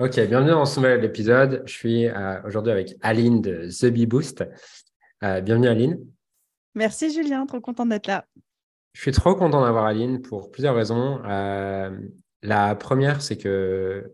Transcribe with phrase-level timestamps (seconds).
[0.00, 1.62] Ok, bienvenue dans ce nouvel épisode.
[1.66, 4.44] Je suis euh, aujourd'hui avec Aline de The Bee Boost.
[5.22, 6.04] Euh, bienvenue Aline.
[6.74, 8.24] Merci Julien, trop content d'être là.
[8.92, 11.20] Je suis trop content d'avoir Aline pour plusieurs raisons.
[11.24, 11.96] Euh,
[12.42, 14.12] la première, c'est que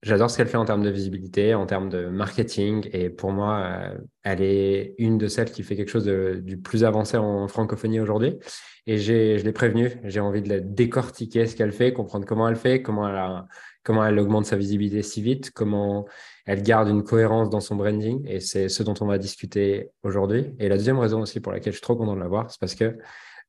[0.00, 2.88] j'adore ce qu'elle fait en termes de visibilité, en termes de marketing.
[2.94, 3.92] Et pour moi,
[4.22, 8.00] elle est une de celles qui fait quelque chose de, du plus avancé en francophonie
[8.00, 8.38] aujourd'hui.
[8.86, 12.56] Et je l'ai prévenue, j'ai envie de la décortiquer ce qu'elle fait, comprendre comment elle
[12.56, 13.46] fait, comment elle a
[13.82, 16.06] comment elle augmente sa visibilité si vite, comment
[16.46, 18.26] elle garde une cohérence dans son branding.
[18.26, 20.54] Et c'est ce dont on va discuter aujourd'hui.
[20.58, 22.60] Et la deuxième raison aussi pour laquelle je suis trop content de la voir, c'est
[22.60, 22.96] parce que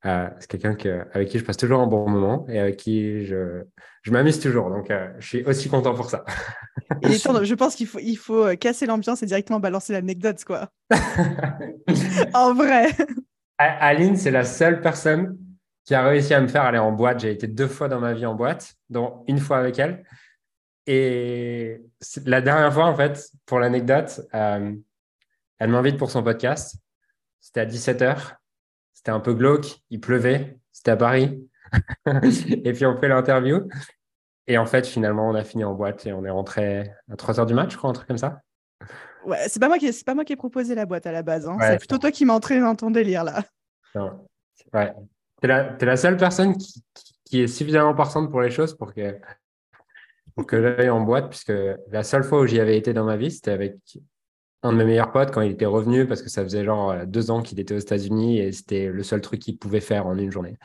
[0.05, 0.75] euh, c'est quelqu'un
[1.13, 3.63] avec qui je passe toujours un bon moment et avec qui je,
[4.01, 4.69] je m'amuse toujours.
[4.69, 6.25] Donc, euh, je suis aussi content pour ça.
[7.01, 10.69] je pense qu'il faut, il faut euh, casser l'ambiance et directement balancer l'anecdote, quoi.
[12.33, 12.89] en vrai.
[13.57, 15.37] Aline, c'est la seule personne
[15.85, 17.21] qui a réussi à me faire aller en boîte.
[17.21, 20.03] J'ai été deux fois dans ma vie en boîte, dont une fois avec elle.
[20.85, 21.81] Et
[22.25, 24.73] la dernière fois, en fait, pour l'anecdote, euh,
[25.59, 26.75] elle m'invite pour son podcast.
[27.39, 28.35] C'était à 17h.
[28.93, 29.81] C'était un peu glauque.
[29.89, 30.57] Il pleuvait.
[30.71, 31.47] C'était à Paris.
[32.05, 33.67] et puis, on fait l'interview.
[34.47, 37.45] Et en fait, finalement, on a fini en boîte et on est rentré à 3h
[37.45, 38.41] du match, je crois, un truc comme ça.
[39.25, 41.23] Ouais, c'est pas moi qui, c'est pas moi qui ai proposé la boîte à la
[41.23, 41.47] base.
[41.47, 41.57] Hein.
[41.61, 43.43] c'est plutôt toi qui m'as entraîné dans ton délire là.
[43.95, 44.27] Non.
[44.73, 44.93] Ouais.
[45.41, 46.83] T'es la, es la seule personne qui,
[47.25, 49.17] qui, est suffisamment partante pour les choses pour que
[50.35, 51.53] pour que j'aille en boîte, puisque
[51.91, 53.77] la seule fois où j'y avais été dans ma vie, c'était avec
[54.63, 57.05] un de mes meilleurs potes quand il était revenu, parce que ça faisait genre euh,
[57.05, 60.17] deux ans qu'il était aux États-Unis et c'était le seul truc qu'il pouvait faire en
[60.17, 60.57] une journée.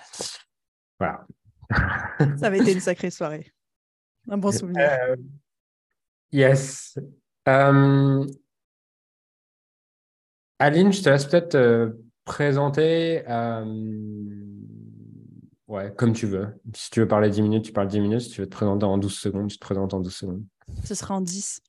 [0.99, 1.27] Voilà.
[2.39, 3.53] Ça avait été une sacrée soirée.
[4.29, 4.89] Un bon souvenir.
[4.89, 5.17] Euh,
[6.33, 6.99] yes.
[7.49, 8.27] Euh,
[10.59, 13.23] Aline, je te laisse peut-être présenter.
[15.69, 16.59] Ouais, comme tu veux.
[16.75, 18.21] Si tu veux parler 10 minutes, tu parles 10 minutes.
[18.23, 20.43] Si tu veux te présenter en 12 secondes, tu te présentes en 12 secondes.
[20.83, 21.61] Ce sera en 10.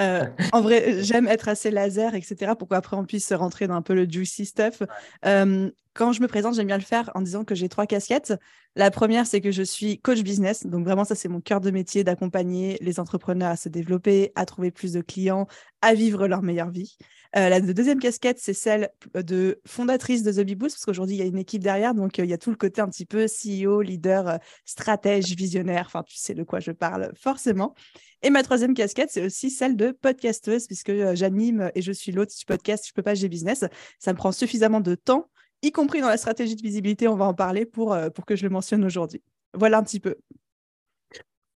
[0.00, 2.52] Euh, en vrai, j'aime être assez laser, etc.
[2.58, 4.82] pour qu'après on puisse rentrer dans un peu le juicy stuff.
[5.24, 8.34] Euh, quand je me présente, j'aime bien le faire en disant que j'ai trois casquettes.
[8.74, 10.66] La première, c'est que je suis coach business.
[10.66, 14.44] Donc vraiment, ça, c'est mon cœur de métier d'accompagner les entrepreneurs à se développer, à
[14.44, 15.46] trouver plus de clients,
[15.82, 16.96] à vivre leur meilleure vie.
[17.36, 21.18] Euh, la deuxième casquette, c'est celle de fondatrice de The Bee Boost, parce qu'aujourd'hui, il
[21.20, 21.94] y a une équipe derrière.
[21.94, 25.84] Donc, euh, il y a tout le côté un petit peu CEO, leader, stratège, visionnaire.
[25.86, 27.76] Enfin, tu sais de quoi je parle forcément.
[28.24, 32.30] Et ma troisième casquette, c'est aussi celle de podcasteuse, puisque j'anime et je suis l'hôte
[32.36, 33.64] du podcast Je peux pas, j'ai business.
[33.98, 35.28] Ça me prend suffisamment de temps
[35.64, 38.36] y compris dans la stratégie de visibilité, on va en parler pour, euh, pour que
[38.36, 39.22] je le mentionne aujourd'hui.
[39.54, 40.16] Voilà un petit peu.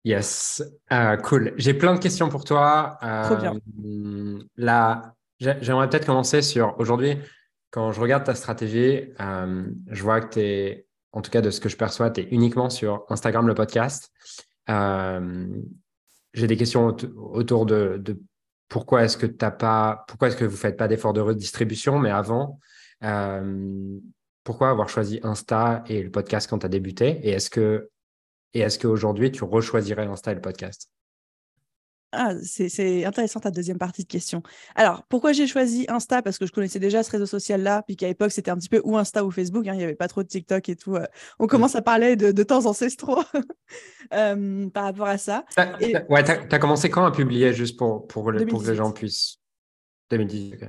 [0.05, 1.55] Yes, euh, cool.
[1.57, 2.99] J'ai plein de questions pour toi.
[3.25, 3.55] Trop bien.
[3.85, 7.17] Euh, là, j'aimerais peut-être commencer sur aujourd'hui,
[7.71, 11.61] quand je regarde ta stratégie, je vois que tu es, en tout cas de ce
[11.61, 14.13] que je perçois, tu es uniquement sur Instagram, le podcast.
[16.35, 18.03] J'ai des questions autour de,
[18.69, 22.11] pourquoi est-ce que t'as pas, pourquoi est-ce que vous faites pas d'efforts de redistribution, mais
[22.11, 22.59] avant,
[23.03, 23.99] euh,
[24.43, 27.21] pourquoi avoir choisi Insta et le podcast quand tu as débuté?
[27.23, 27.89] Et est-ce que
[28.53, 30.89] et est-ce qu'aujourd'hui, tu rechoisirais Insta et le podcast?
[32.17, 34.43] Ah, c'est intéressant ta deuxième partie de question.
[34.75, 36.23] Alors, pourquoi j'ai choisi Insta?
[36.23, 38.81] Parce que je connaissais déjà ce réseau social-là, puis qu'à l'époque, c'était un petit peu
[38.85, 39.67] ou Insta ou Facebook.
[39.67, 40.97] Hein, il n'y avait pas trop de TikTok et tout.
[40.97, 41.05] Euh.
[41.39, 43.23] on commence à parler de, temps ancestraux
[44.15, 45.45] euh, par rapport à ça.
[46.09, 49.39] Ouais, tu as, commencé quand à publier, juste pour, pour, que les gens puissent?
[50.11, 50.61] 2018.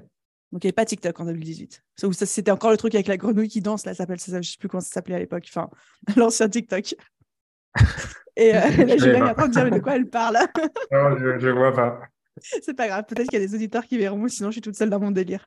[0.52, 1.84] Donc, il n'y avait pas TikTok en 2018.
[2.14, 4.58] C'était encore le truc avec la grenouille qui danse, là, ça s'appelle, je ne sais
[4.58, 5.46] plus comment ça s'appelait à l'époque.
[5.50, 5.70] Enfin,
[6.16, 6.96] l'ancien TikTok.
[8.38, 10.38] Et euh, là, Julien est en train de dire, mais de quoi elle parle?
[10.92, 12.02] Non, je ne vois pas.
[12.42, 14.76] C'est pas grave, peut-être qu'il y a des auditeurs qui verront, sinon je suis toute
[14.76, 15.46] seule dans mon délire.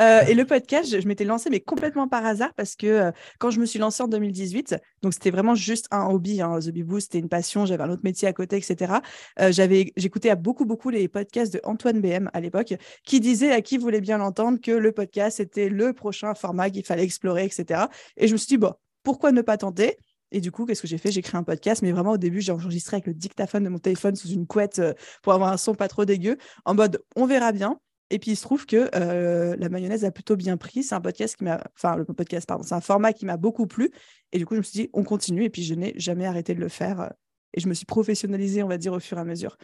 [0.00, 3.50] Euh, et le podcast, je, m'étais lancée, mais complètement par hasard, parce que euh, quand
[3.50, 7.00] je me suis lancée en 2018, donc c'était vraiment juste un hobby, hein, The Beboo,
[7.00, 9.00] c'était une passion, j'avais un autre métier à côté, etc.
[9.40, 12.74] Euh, j'avais, j'écoutais à beaucoup, beaucoup les podcasts de Antoine BM à l'époque,
[13.04, 16.84] qui disait à qui voulait bien l'entendre que le podcast était le prochain format qu'il
[16.84, 17.86] fallait explorer, etc.
[18.16, 19.96] Et je me suis dit, bon, pourquoi ne pas tenter?
[20.30, 21.10] Et du coup, qu'est-ce que j'ai fait?
[21.10, 23.78] J'ai créé un podcast, mais vraiment au début, j'ai enregistré avec le dictaphone de mon
[23.78, 24.82] téléphone sous une couette
[25.22, 27.80] pour avoir un son pas trop dégueu, en mode on verra bien.
[28.10, 30.82] Et puis il se trouve que euh, la mayonnaise a plutôt bien pris.
[30.82, 33.66] C'est un podcast qui m'a, enfin le podcast, pardon, c'est un format qui m'a beaucoup
[33.66, 33.90] plu.
[34.32, 35.44] Et du coup, je me suis dit, on continue.
[35.44, 37.00] Et puis je n'ai jamais arrêté de le faire.
[37.00, 37.08] Euh,
[37.54, 39.56] et je me suis professionnalisée, on va dire, au fur et à mesure.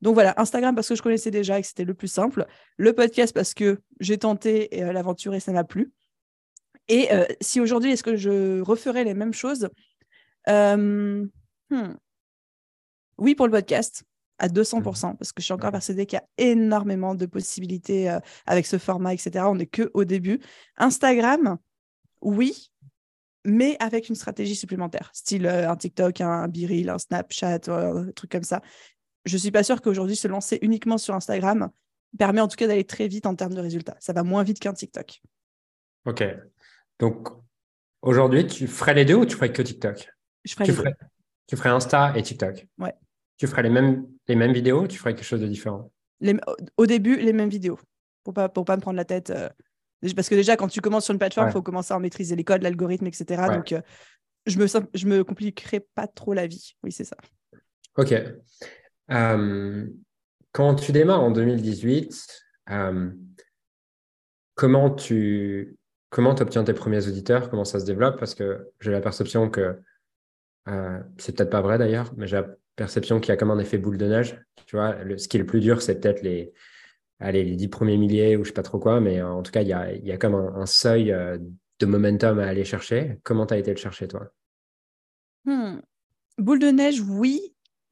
[0.00, 2.46] Donc voilà, Instagram parce que je connaissais déjà et que c'était le plus simple.
[2.76, 5.92] Le podcast parce que j'ai tenté euh, l'aventure et ça m'a plu.
[6.88, 7.08] Et
[7.40, 9.68] si aujourd'hui, est-ce que je referais les mêmes choses?
[10.46, 11.28] Hmm.
[13.18, 14.04] Oui, pour le podcast
[14.38, 15.16] à 200%, mmh.
[15.16, 18.78] parce que je suis encore persuadée qu'il y a énormément de possibilités euh, avec ce
[18.78, 19.44] format, etc.
[19.46, 20.40] On n'est que au début.
[20.76, 21.58] Instagram,
[22.20, 22.72] oui,
[23.44, 28.30] mais avec une stratégie supplémentaire, style euh, un TikTok, un Biril, un Snapchat, un truc
[28.30, 28.60] comme ça.
[29.24, 31.70] je suis pas sûre qu'aujourd'hui se lancer uniquement sur Instagram
[32.18, 33.96] permet en tout cas d'aller très vite en termes de résultats.
[34.00, 35.22] Ça va moins vite qu'un TikTok.
[36.04, 36.24] Ok.
[36.98, 37.28] Donc
[38.02, 40.08] aujourd'hui, tu ferais les deux ou tu ferais que TikTok?
[40.44, 40.94] Je ferais tu ferais,
[41.46, 42.66] tu ferais Insta et TikTok.
[42.78, 42.94] Ouais.
[43.38, 45.90] Tu ferais les mêmes, les mêmes vidéos ou tu ferais quelque chose de différent?
[46.20, 46.36] Les-
[46.76, 47.78] au début, les mêmes vidéos
[48.24, 49.30] pour pas, pour pas me prendre la tête.
[49.30, 49.48] euh,
[50.16, 51.52] parce que déjà, quand tu commences sur une plateforme, il Ouais.
[51.52, 53.48] faut commencer à maîtriser les codes, l'algorithme, etc.
[53.48, 53.56] Ouais.
[53.56, 53.80] Donc, euh,
[54.46, 56.74] je me, je me compliquerai pas trop la vie.
[56.82, 57.16] Oui, c'est ça.
[57.96, 58.12] Ok.
[59.10, 59.86] Euh,
[60.52, 63.10] quand tu démarres en 2018, euh,
[64.54, 65.76] comment tu
[66.10, 67.48] comment obtiens tes premiers auditeurs?
[67.50, 68.18] Comment ça se développe?
[68.18, 69.80] Parce que j'ai la perception que,
[70.68, 73.58] euh, c'est peut-être pas vrai d'ailleurs, mais j'ai la perception qu'il y a comme un
[73.58, 74.40] effet boule de neige.
[74.66, 76.52] Tu vois, le- ce qui est le plus dur, c'est peut-être les,
[77.20, 79.52] allez, les 10 premiers milliers ou je sais pas trop quoi, mais euh, en tout
[79.52, 81.38] cas, il y a, il y a comme un, un seuil euh,
[81.80, 83.18] de momentum à aller chercher.
[83.24, 84.32] Comment tu as été le chercher, toi?
[85.44, 85.80] Hmm.
[86.38, 87.40] Boule de neige, oui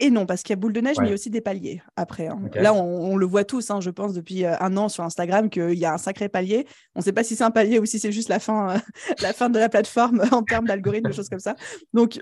[0.02, 1.42] et non, parce qu'il y a boule de neige, mais il y a aussi des
[1.42, 2.26] paliers après.
[2.28, 2.40] hein.
[2.54, 5.74] Là, on, on le voit tous, hein, je pense, depuis un an sur Instagram, qu'il
[5.74, 6.66] y a un sacré palier.
[6.94, 8.78] On ne sait pas si c'est un palier ou si c'est juste la fin, euh,
[9.20, 11.54] la fin de la plateforme en termes d'algorithme, des choses comme ça.
[11.92, 12.18] Donc,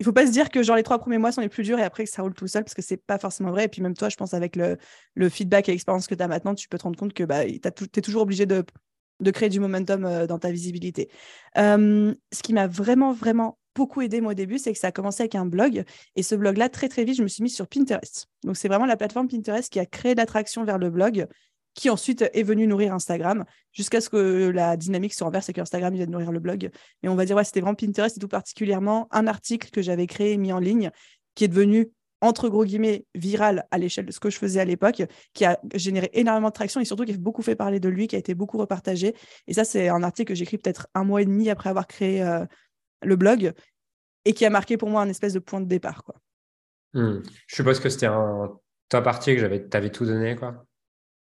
[0.00, 1.78] il faut pas se dire que genre les trois premiers mois sont les plus durs
[1.78, 3.64] et après que ça roule tout seul, parce que c'est pas forcément vrai.
[3.64, 4.78] Et puis même toi, je pense, avec le,
[5.28, 7.84] feedback et l'expérience que tu as maintenant, tu peux te rendre compte que bah, tu
[7.96, 8.64] es toujours obligé de,
[9.32, 11.10] créer du momentum euh, dans ta visibilité.
[11.56, 15.36] Ce qui m'a vraiment, vraiment beaucoup aidé au début, c'est que ça a commencé avec
[15.36, 15.84] un blog.
[16.16, 18.26] Et ce blog-là, très très vite, je me suis mise sur Pinterest.
[18.44, 21.26] Donc c'est vraiment la plateforme Pinterest qui a créé l'attraction vers le blog,
[21.78, 25.60] qui ensuite est venu nourrir Instagram, jusqu'à ce que la dynamique se renverse et que
[25.60, 26.70] Instagram vienne nourrir le blog.
[27.02, 30.08] Mais on va dire, ouais, c'était vraiment Pinterest et tout particulièrement un article que j'avais
[30.08, 30.90] créé mis en ligne,
[31.36, 31.88] qui est devenu
[32.20, 35.04] entre gros guillemets viral à l'échelle de ce que je faisais à l'époque,
[35.34, 38.08] qui a généré énormément de traction et surtout qui a beaucoup fait parler de lui,
[38.08, 39.14] qui a été beaucoup repartagé.
[39.46, 41.86] Et ça, c'est un article que j'ai écrit peut-être un mois et demi après avoir
[41.86, 42.44] créé euh,
[43.02, 43.52] le blog
[44.24, 46.02] et qui a marqué pour moi un espèce de point de départ.
[46.92, 47.20] Hmm.
[47.46, 48.50] Je suppose que c'était un
[48.88, 50.64] top article, j'avais, t'avais tout donné, quoi.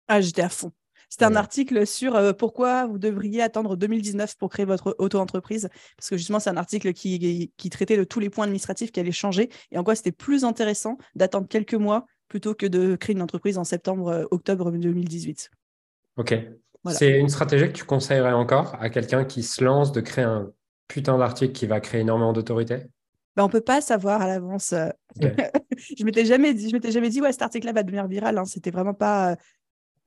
[0.07, 0.71] Ah, j'étais à fond.
[1.09, 5.69] C'était un article sur euh, pourquoi vous devriez attendre 2019 pour créer votre auto-entreprise.
[5.95, 8.99] Parce que justement, c'est un article qui, qui traitait de tous les points administratifs qui
[8.99, 13.15] allaient changer et en quoi c'était plus intéressant d'attendre quelques mois plutôt que de créer
[13.15, 15.51] une entreprise en septembre, euh, octobre 2018.
[16.17, 16.33] Ok.
[16.83, 16.97] Voilà.
[16.97, 20.51] C'est une stratégie que tu conseillerais encore à quelqu'un qui se lance de créer un
[20.87, 22.87] putain d'article qui va créer énormément d'autorité?
[23.35, 24.73] Ben, on peut pas savoir à l'avance.
[25.19, 28.37] je m'étais jamais dit, je m'étais jamais dit ouais cet article-là va devenir viral.
[28.37, 28.45] hein.
[28.45, 29.35] C'était vraiment pas, euh,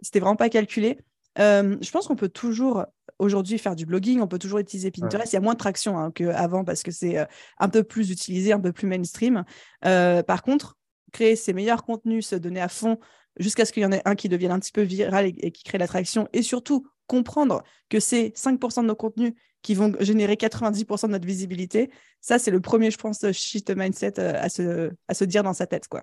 [0.00, 0.98] c'était vraiment pas calculé.
[1.38, 2.86] Euh, je pense qu'on peut toujours
[3.18, 5.32] aujourd'hui faire du blogging, on peut toujours utiliser Pinterest.
[5.32, 7.24] Il y a moins de traction hein, qu'avant parce que c'est euh,
[7.58, 9.44] un peu plus utilisé, un peu plus mainstream.
[9.84, 10.76] Euh, par contre,
[11.12, 12.98] créer ses meilleurs contenus, se donner à fond
[13.38, 15.50] jusqu'à ce qu'il y en ait un qui devienne un petit peu viral et, et
[15.50, 19.32] qui crée l'attraction, et surtout comprendre que c'est 5% de nos contenus
[19.62, 21.90] qui vont générer 90% de notre visibilité,
[22.20, 25.66] ça, c'est le premier, je pense, shift mindset à se, à se dire dans sa
[25.66, 25.88] tête.
[25.88, 26.02] Quoi.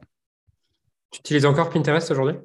[1.11, 2.35] Tu utilises encore Pinterest aujourd'hui?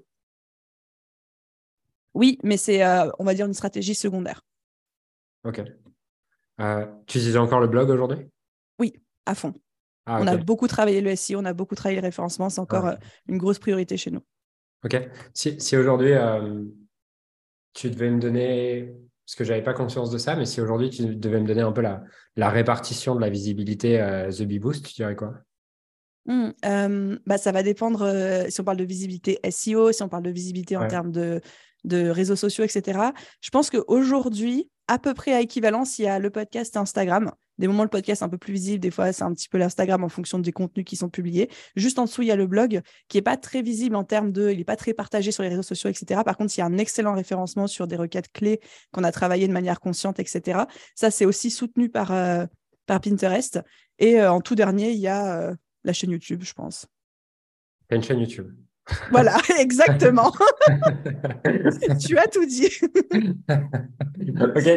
[2.15, 4.43] Oui, mais c'est, euh, on va dire, une stratégie secondaire,
[5.45, 5.63] Ok.
[6.61, 8.29] Euh, tu utilises encore le blog aujourd'hui?
[9.27, 9.53] à fond.
[10.07, 12.87] Ah, On a beaucoup travaillé le SEO, on a beaucoup travaillé le référencement, c'est encore
[12.87, 12.97] euh,
[13.29, 14.23] une grosse priorité chez nous.
[14.83, 14.97] Ok.
[15.35, 16.15] Si, si aujourd'hui,
[17.75, 18.95] tu devais me donner,
[19.27, 21.61] parce que je n'avais pas conscience de ça, mais si aujourd'hui tu devais me donner
[21.61, 22.03] un peu la,
[22.37, 25.35] la répartition de la visibilité euh, The Bee Boost, tu dirais quoi?
[26.29, 30.25] Euh, bah, ça va dépendre euh, si on parle de visibilité SEO, si on parle
[30.25, 31.41] de visibilité en termes de,
[31.85, 33.01] de réseaux sociaux, etc.
[33.41, 37.33] Je pense qu'aujourd'hui, à peu près à équivalence, il y a le podcast et Instagram.
[37.59, 39.59] Des moments, le podcast est un peu plus visible, des fois, c'est un petit peu
[39.59, 41.51] l'Instagram en fonction des contenus qui sont publiés.
[41.75, 44.31] Juste en dessous, il y a le blog qui n'est pas très visible en termes
[44.31, 44.51] de.
[44.51, 46.23] Il n'est pas très partagé sur les réseaux sociaux, etc.
[46.25, 48.61] Par contre, il y a un excellent référencement sur des requêtes clés
[48.93, 50.61] qu'on a travaillé de manière consciente, etc.
[50.95, 52.47] Ça, c'est aussi soutenu par, euh,
[52.87, 53.61] par Pinterest.
[53.99, 55.53] Et en tout dernier, il y a
[55.85, 56.87] la chaîne YouTube, je pense.
[57.89, 58.55] Tu as une chaîne YouTube.
[59.11, 60.33] Voilà, exactement.
[62.07, 62.69] tu as tout dit.
[62.71, 62.89] Tu-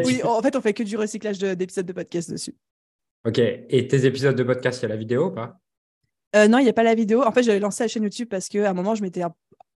[0.06, 2.56] Oui, en fait, on fait que du recyclage de- d'épisodes de, podcast dessus.
[3.26, 3.40] ok.
[3.40, 5.60] Et tes épisodes de podcast, il y a la vidéo ou pas?
[6.36, 7.24] Euh, non, il n'y a pas la vidéo.
[7.26, 9.34] En fait, j'avais lancé la chaîne YouTube parce qu'à un moment, je m'étais un,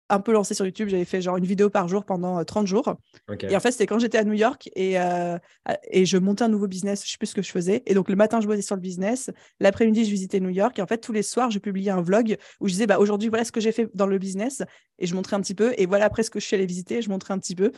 [0.10, 0.90] un peu lancée sur YouTube.
[0.90, 2.96] J'avais fait genre une vidéo par jour pendant euh, 30 jours.
[3.30, 3.44] Ok.
[3.44, 5.38] Et en fait, c'était quand j'étais à New York et, euh,
[5.90, 7.04] et je montais un nouveau business.
[7.06, 7.84] Je sais plus ce que je faisais.
[7.86, 9.32] Et donc, le matin, je bossais sur le business.
[9.60, 10.78] L'après-midi, je visitais New York.
[10.80, 13.30] Et en fait, tous les soirs, je publiais un vlog où je disais, bah, aujourd'hui,
[13.30, 14.62] voilà ce que j'ai fait dans le business.
[15.00, 15.74] Et je montrais un petit peu.
[15.78, 17.02] Et voilà après ce que je suis allée visiter.
[17.02, 17.72] Je montrais un petit peu.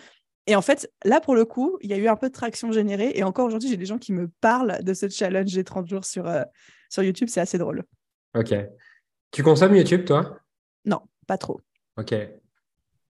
[0.48, 2.72] Et en fait, là, pour le coup, il y a eu un peu de traction
[2.72, 3.12] générée.
[3.16, 6.06] Et encore aujourd'hui, j'ai des gens qui me parlent de ce challenge des 30 jours
[6.06, 6.44] sur, euh,
[6.90, 7.28] sur YouTube.
[7.30, 7.84] C'est assez drôle.
[8.36, 8.54] Ok.
[9.32, 10.40] Tu consommes YouTube, toi?
[10.86, 11.60] Non, pas trop.
[11.98, 12.14] Ok.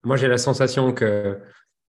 [0.04, 1.40] Moi, j'ai la sensation que,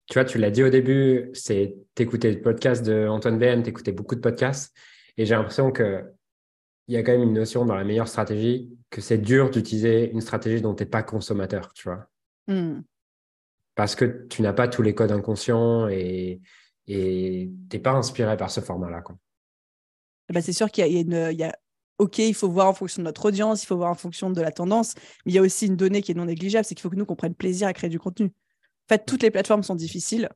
[0.06, 3.92] tu vois, tu l'as dit au début, c'est t'écoutais le podcast de Antoine BM, t'écoutais
[3.92, 4.76] beaucoup de podcasts,
[5.16, 6.04] et j'ai l'impression que
[6.86, 10.10] il y a quand même une notion dans la meilleure stratégie que c'est dur d'utiliser
[10.10, 12.10] une stratégie dont tu n'es pas consommateur, tu vois.
[12.46, 12.82] Hmm.
[13.74, 16.42] Parce que tu n'as pas tous les codes inconscients et
[16.86, 19.02] tu n'es pas inspiré par ce format-là.
[20.32, 21.58] Bah c'est sûr qu'il y, y, a
[21.98, 24.40] OK, il faut voir en fonction de notre audience, il faut voir en fonction de
[24.40, 26.82] la tendance, mais il y a aussi une donnée qui est non négligeable, c'est qu'il
[26.82, 28.26] faut que nous, qu'on prenne plaisir à créer du contenu.
[28.26, 30.28] En fait, toutes les plateformes sont difficiles.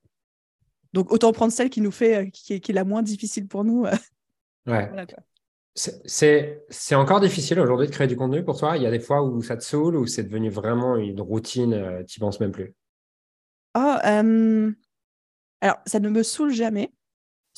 [0.93, 3.87] Donc, autant prendre celle qui nous fait, euh, qui est, la moins difficile pour nous.
[3.87, 3.95] Euh.
[4.67, 4.91] Ouais.
[5.75, 9.23] c'est encore difficile aujourd'hui de créer du contenu pour toi Il y a des fois
[9.23, 12.53] où ça te saoule, ou c'est devenu vraiment une routine, euh, tu n'y penses même
[12.53, 12.75] plus
[13.75, 14.23] Ah,
[15.61, 16.93] alors, ça ne me saoule jamais.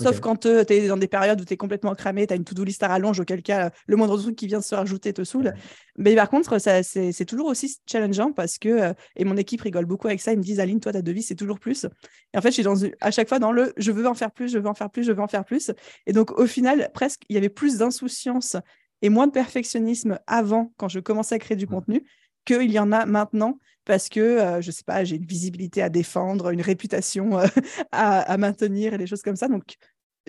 [0.02, 2.36] Sauf quand euh, tu es dans des périodes où tu es complètement cramé, tu as
[2.36, 5.12] une to-do list à rallonge, auquel cas le moindre truc qui vient de se rajouter
[5.12, 5.52] te saoule.
[5.96, 10.06] Mais par contre, c'est toujours aussi challengeant parce que, euh, et mon équipe rigole beaucoup
[10.06, 11.86] avec ça, ils me disent Aline, toi, ta devise, c'est toujours plus.
[12.32, 14.30] Et en fait, je suis dans, à chaque fois dans le je veux en faire
[14.30, 15.70] plus, je veux en faire plus, je veux en faire plus.
[16.06, 18.56] Et donc, au final, presque, il y avait plus d'insouciance
[19.02, 22.04] et moins de perfectionnisme avant, quand je commençais à créer du contenu,
[22.44, 25.88] qu'il y en a maintenant parce que, euh, je sais pas, j'ai une visibilité à
[25.88, 27.46] défendre, une réputation euh,
[27.92, 29.48] à, maintenir et des choses comme ça.
[29.48, 29.76] Donc,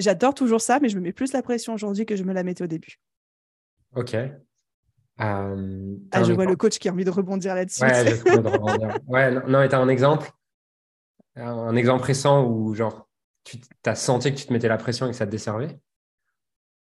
[0.02, 2.44] j'adore toujours ça, mais je me mets plus la pression aujourd'hui que je me la
[2.44, 3.00] mettais au début.
[3.96, 4.16] Ok.
[4.16, 7.84] Euh, ah, je vois le coach qui a envie de rebondir là-dessus.
[7.84, 10.32] Ouais, non, mais tu as un exemple?
[11.36, 13.08] Un exemple récent où, genre,
[13.44, 15.80] tu as senti que tu te mettais la pression et que ça te desservait?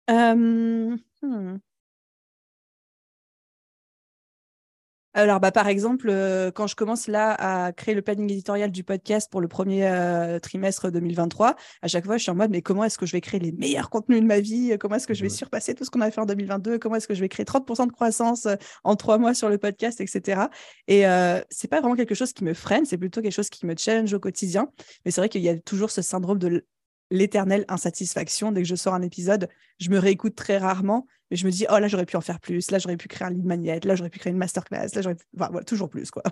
[0.09, 0.97] Hmm.
[5.13, 8.85] Alors, bah, par exemple, euh, quand je commence là à créer le planning éditorial du
[8.85, 12.63] podcast pour le premier euh, trimestre 2023, à chaque fois, je suis en mode, mais
[12.63, 14.77] comment est-ce que je vais créer les meilleurs contenus de ma vie?
[14.79, 17.09] Comment est-ce que je vais surpasser tout ce qu'on a fait en 2022 Comment est-ce
[17.09, 20.43] que je vais créer 30% de croissance euh, en trois mois sur le podcast, etc.
[20.87, 21.03] Et
[21.51, 24.13] c'est pas vraiment quelque chose qui me freine, c'est plutôt quelque chose qui me challenge
[24.15, 24.71] au quotidien.
[25.05, 26.65] Mais c'est vrai qu'il y a toujours ce syndrome de
[27.11, 28.53] l'éternelle insatisfaction.
[28.53, 29.49] Dès que je sors un épisode,
[29.79, 32.41] je me réécoute très rarement, mais je me dis, oh là, j'aurais pu en faire
[32.41, 35.03] plus, là, j'aurais pu créer un lead magnet, là, j'aurais pu créer une masterclass, là,
[35.03, 35.25] j'aurais pu...
[35.37, 36.23] enfin, voilà, toujours plus, quoi.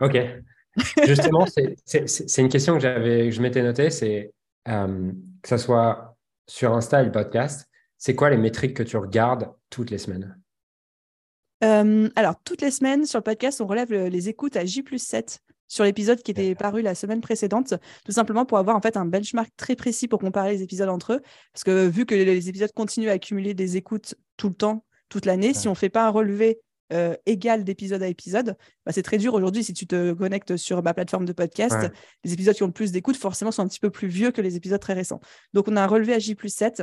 [0.00, 0.18] Ok.
[1.06, 4.32] Justement, c'est une question que, j'avais, je m'étais notée, c'est
[4.68, 7.68] euh, que ce soit sur Insta et le podcast,
[7.98, 10.38] c'est quoi les métriques que tu regardes toutes les semaines?
[11.62, 15.04] Euh, alors, toutes les semaines, sur le podcast, on relève les écoutes à J plus
[15.04, 17.74] 7 sur l'épisode qui était paru la semaine précédente,
[18.04, 21.14] tout simplement pour avoir en fait un benchmark très précis pour comparer les épisodes entre
[21.14, 21.20] eux.
[21.54, 25.24] Parce que vu que les épisodes continuent à accumuler des écoutes tout le temps, toute
[25.24, 26.60] l'année, si on ne fait pas un relevé
[26.92, 29.62] euh, égal d'épisode à épisode, bah, c'est très dur aujourd'hui.
[29.62, 31.76] Si tu te connectes sur ma plateforme de podcast,
[32.24, 34.40] les épisodes qui ont le plus d'écoutes, forcément, sont un petit peu plus vieux que
[34.40, 35.20] les épisodes très récents.
[35.52, 36.82] Donc, on a un relevé à J plus 7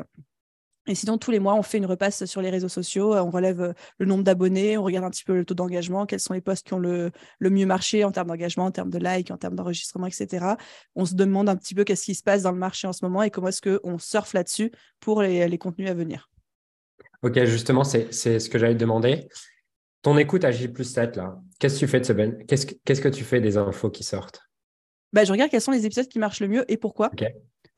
[0.87, 3.61] et sinon, tous les mois, on fait une repasse sur les réseaux sociaux, on relève
[3.61, 6.41] euh, le nombre d'abonnés, on regarde un petit peu le taux d'engagement, quels sont les
[6.41, 9.55] posts qui ont le, mieux marché en termes d'engagement, en termes de likes, en termes
[9.55, 10.45] d'enregistrement, etc.
[10.95, 13.03] On se demande un petit peu qu'est-ce qui se passe dans le marché en ce
[13.03, 16.29] moment et comment est-ce qu'on surfe là-dessus pour les, contenus à venir.
[17.23, 19.27] Ok, justement, c'est ce que j'allais te demander.
[20.03, 23.01] Ton écoute à J plus 7, là, qu'est-ce que tu fais de ce ben Qu'est-ce
[23.01, 24.41] que tu fais des infos qui sortent?
[25.13, 27.11] Bah, je regarde quels sont les épisodes qui marchent le mieux et pourquoi.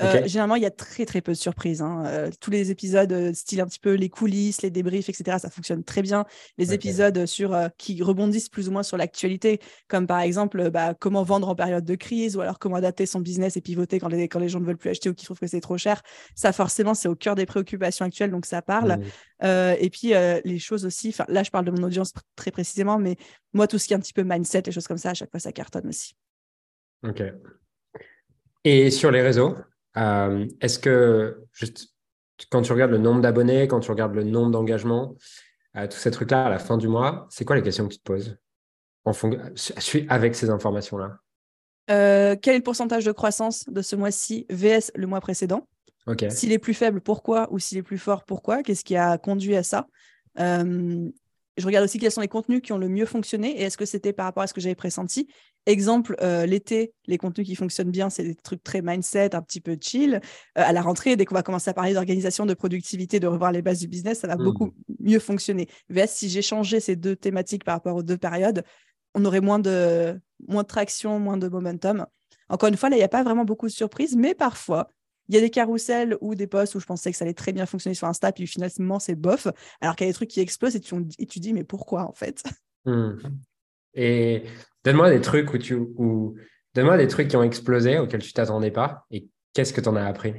[0.01, 1.81] Euh, généralement, il y a très très peu de surprises.
[1.81, 2.03] Hein.
[2.05, 5.49] Euh, tous les épisodes, euh, style un petit peu les coulisses, les débriefs, etc., ça
[5.49, 6.25] fonctionne très bien.
[6.57, 11.23] Les épisodes sur qui rebondissent plus ou moins sur l'actualité, comme par exemple bah, comment
[11.23, 14.27] vendre en période de crise, ou alors comment adapter son business et pivoter quand les,
[14.27, 16.01] quand les gens ne veulent plus acheter ou qu'ils trouvent que c'est trop cher.
[16.35, 18.99] Ça, forcément, c'est au cœur des préoccupations actuelles, donc ça parle.
[19.41, 19.47] Mmh.
[19.79, 20.13] et puis
[20.45, 21.15] les choses aussi.
[21.27, 23.17] Là, je parle de mon audience très précisément, mais
[23.53, 25.31] moi, tout ce qui est un petit peu mindset, les choses comme ça, à chaque
[25.31, 26.15] fois, ça cartonne aussi.
[27.03, 27.23] Ok.
[28.63, 29.55] Et sur les réseaux,
[29.99, 31.89] euh, est-ce que, juste
[32.49, 35.15] quand tu regardes le nombre d'abonnés, quand tu regardes le nombre d'engagements,
[35.75, 37.99] euh, tous ces trucs-là à la fin du mois, c'est quoi les questions que tu
[37.99, 38.37] te poses
[39.05, 39.31] en fond...
[40.09, 41.19] avec ces informations-là?
[41.91, 45.67] Euh, Quel est le pourcentage de croissance de ce mois-ci VS le mois précédent?
[46.29, 47.47] S'il est plus faible, pourquoi?
[47.51, 48.63] Ou s'il est plus fort, pourquoi?
[48.63, 49.87] Qu'est-ce qui a conduit à ça?
[51.59, 53.85] Je regarde aussi quels sont les contenus qui ont le mieux fonctionné et est-ce que
[53.85, 55.27] c'était par rapport à ce que j'avais pressenti?
[55.69, 59.61] Exemple, euh, l'été, les contenus qui fonctionnent bien, c'est des trucs très mindset, un petit
[59.61, 60.15] peu chill.
[60.15, 60.19] Euh,
[60.55, 63.61] à la rentrée, dès qu'on va commencer à parler d'organisation, de productivité, de revoir les
[63.61, 64.43] bases du business, ça va hmm.
[64.43, 65.67] beaucoup mieux fonctionner.
[65.89, 68.63] VS, si j'ai changé ces deux thématiques par rapport aux deux périodes,
[69.13, 72.07] on aurait moins de, moins de traction, moins de momentum.
[72.49, 74.91] Encore une fois, là, il n'y a pas vraiment beaucoup de surprises, mais parfois,
[75.27, 77.53] il y a des carousels ou des posts où je pensais que ça allait très
[77.53, 79.47] bien fonctionner sur Insta, puis finalement, c'est bof.
[79.81, 82.09] Alors qu'il y a des trucs qui explosent et tu, et tu dis, mais pourquoi
[82.09, 82.41] en fait?
[82.85, 83.17] Hmm.
[83.93, 84.43] Et
[84.83, 85.75] donne-moi des trucs où tu.
[85.75, 86.35] Où...
[86.75, 89.95] Donne-moi des trucs qui ont explosé, auxquels tu t'attendais pas, et qu'est-ce que tu en
[89.95, 90.33] as appris?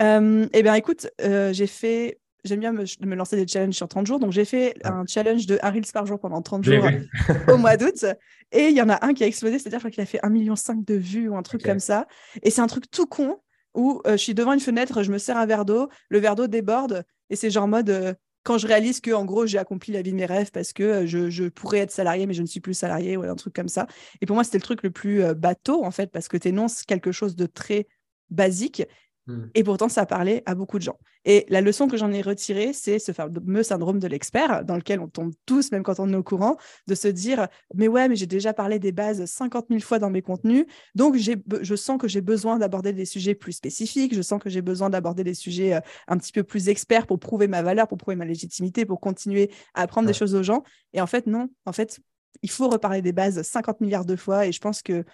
[0.00, 4.06] Euh, Eh bien, écoute, euh, j'ai fait j'aime bien me, lancer des challenges sur 30
[4.06, 4.18] jours.
[4.18, 6.84] Donc, j'ai fait un challenge de 1 Reels par jour pendant 30 jours
[7.48, 8.04] au mois d'août.
[8.52, 10.54] Et il y en a un qui a explosé, c'est-à-dire qu'il a fait 1,5 million
[10.54, 12.06] de vues ou un truc comme ça.
[12.42, 13.38] Et c'est un truc tout con
[13.74, 16.34] où euh, je suis devant une fenêtre, je me sers un verre d'eau, le verre
[16.34, 20.02] d'eau déborde Et c'est genre mode, quand je réalise que en gros, j'ai accompli la
[20.02, 22.60] vie de mes rêves parce que euh, je, pourrais être salarié, mais je ne suis
[22.60, 23.86] plus salarié, ou un truc comme ça.
[24.20, 26.82] Et pour moi, c'était le truc le plus bateau, en fait, parce que tu énonces
[26.82, 27.86] quelque chose de très
[28.30, 28.82] basique
[29.30, 29.50] Hmm.
[29.54, 30.98] Et pourtant, ça a parlé à beaucoup de gens.
[31.24, 35.00] Et la leçon que j'en ai retirée, c'est ce fameux syndrome de l'expert, dans lequel
[35.00, 36.56] on tombe tous, même quand on est au courant,
[36.86, 40.10] de se dire Mais ouais, mais j'ai déjà parlé des bases 50 000 fois dans
[40.10, 44.42] mes contenus, donc je sens que j'ai besoin d'aborder des sujets plus spécifiques, je sens
[44.42, 47.62] que j'ai besoin d'aborder des sujets euh, un petit peu plus experts pour prouver ma
[47.62, 50.62] valeur, pour prouver ma légitimité, pour continuer à apprendre des choses aux gens.
[50.92, 52.00] Et en fait, non, en fait,
[52.42, 54.46] il faut reparler des bases 50 milliards de fois.
[54.46, 55.04] Et je pense que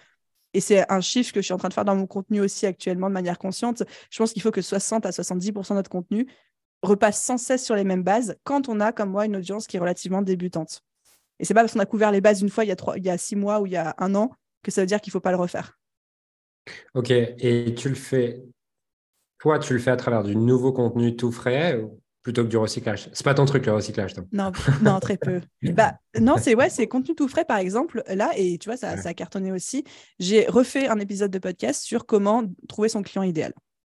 [0.57, 2.65] et c'est un chiffre que je suis en train de faire dans mon contenu aussi
[2.65, 3.83] actuellement de manière consciente.
[4.09, 6.25] Je pense qu'il faut que 60 à 70% de notre contenu
[6.81, 9.77] repasse sans cesse sur les mêmes bases quand on a, comme moi, une audience qui
[9.77, 10.81] est relativement débutante.
[11.37, 12.97] Et c'est pas parce qu'on a couvert les bases une fois il y a, trois,
[12.97, 14.31] il y a six mois ou il y a un an
[14.63, 15.77] que ça veut dire qu'il ne faut pas le refaire.
[16.95, 18.41] Ok, et tu le fais,
[19.37, 21.79] toi, tu le fais à travers du nouveau contenu tout frais
[22.23, 23.09] plutôt que du recyclage.
[23.13, 24.23] C'est pas ton truc le recyclage, toi.
[24.31, 25.41] Non, non, très peu.
[25.73, 28.03] bah, non, c'est ouais, c'est contenu tout frais, par exemple.
[28.07, 29.83] Là, et tu vois, ça, ça a cartonné aussi.
[30.19, 33.53] J'ai refait un épisode de podcast sur comment trouver son client idéal.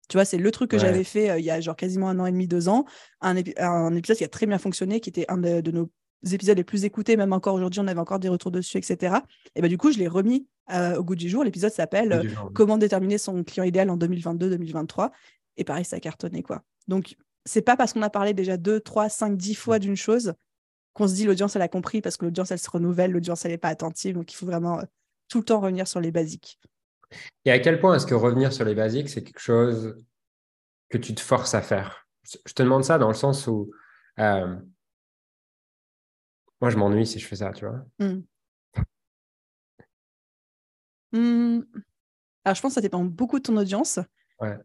[0.08, 2.18] Tu vois, c'est le truc que j'avais fait euh, il y a genre quasiment un
[2.18, 2.84] an et demi, deux ans.
[3.20, 5.90] Un, un, épisode qui a très bien fonctionné, qui était un de, nos
[6.30, 9.16] épisodes les plus écoutés, même encore aujourd'hui, on avait encore des retours dessus, etc.
[9.54, 11.44] Et bah, du coup, je l'ai remis euh, au goût du jour.
[11.44, 12.24] L'épisode s'appelle euh,
[12.54, 15.10] Comment déterminer son client idéal en 2022-2023.
[15.56, 16.62] Et pareil, ça a cartonné, quoi.
[16.88, 20.34] Donc, c'est pas parce qu'on a parlé déjà deux, trois, cinq, dix fois d'une chose
[20.92, 23.52] qu'on se dit l'audience elle a compris parce que l'audience elle se renouvelle, l'audience elle
[23.52, 24.84] n'est pas attentive, donc il faut vraiment euh,
[25.28, 26.60] tout le temps revenir sur les basiques.
[27.44, 29.96] Et à quel point est-ce que revenir sur les basiques c'est quelque chose
[30.90, 32.06] que tu te forces à faire?
[32.46, 33.70] Je te demande ça dans le sens où
[34.18, 34.56] euh,
[36.60, 37.84] moi je m'ennuie si je fais ça, tu vois.
[37.98, 38.22] Hmm.
[41.12, 41.62] Hmm.
[42.44, 43.98] Alors je pense que ça dépend beaucoup de ton audience.
[44.40, 44.58] Ouais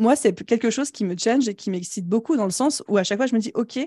[0.00, 2.96] moi, c'est quelque chose qui me change et qui m'excite beaucoup dans le sens où
[2.96, 3.78] à chaque fois, je me dis, OK,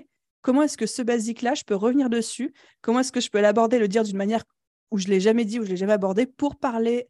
[0.42, 2.54] comment est-ce que ce basique-là, je peux revenir dessus?
[2.80, 4.44] Comment est-ce que je peux l'aborder, le dire d'une manière
[4.90, 7.08] où je ne l'ai jamais dit, où je ne l'ai jamais abordé, pour parler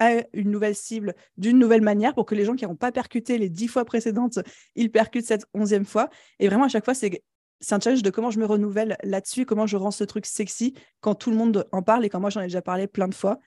[0.00, 3.38] à, une nouvelle cible d'une nouvelle manière, pour que les gens qui n'ont pas percuté
[3.38, 4.40] les dix fois précédentes,
[4.74, 6.10] ils percutent cette onzième fois?
[6.38, 7.22] Et vraiment, à chaque fois, c'est
[7.60, 10.74] c'est un challenge de comment je me renouvelle là-dessus, comment je rends ce truc sexy
[11.00, 13.14] quand tout le monde en parle et quand moi j'en ai déjà parlé plein de
[13.14, 13.40] fois.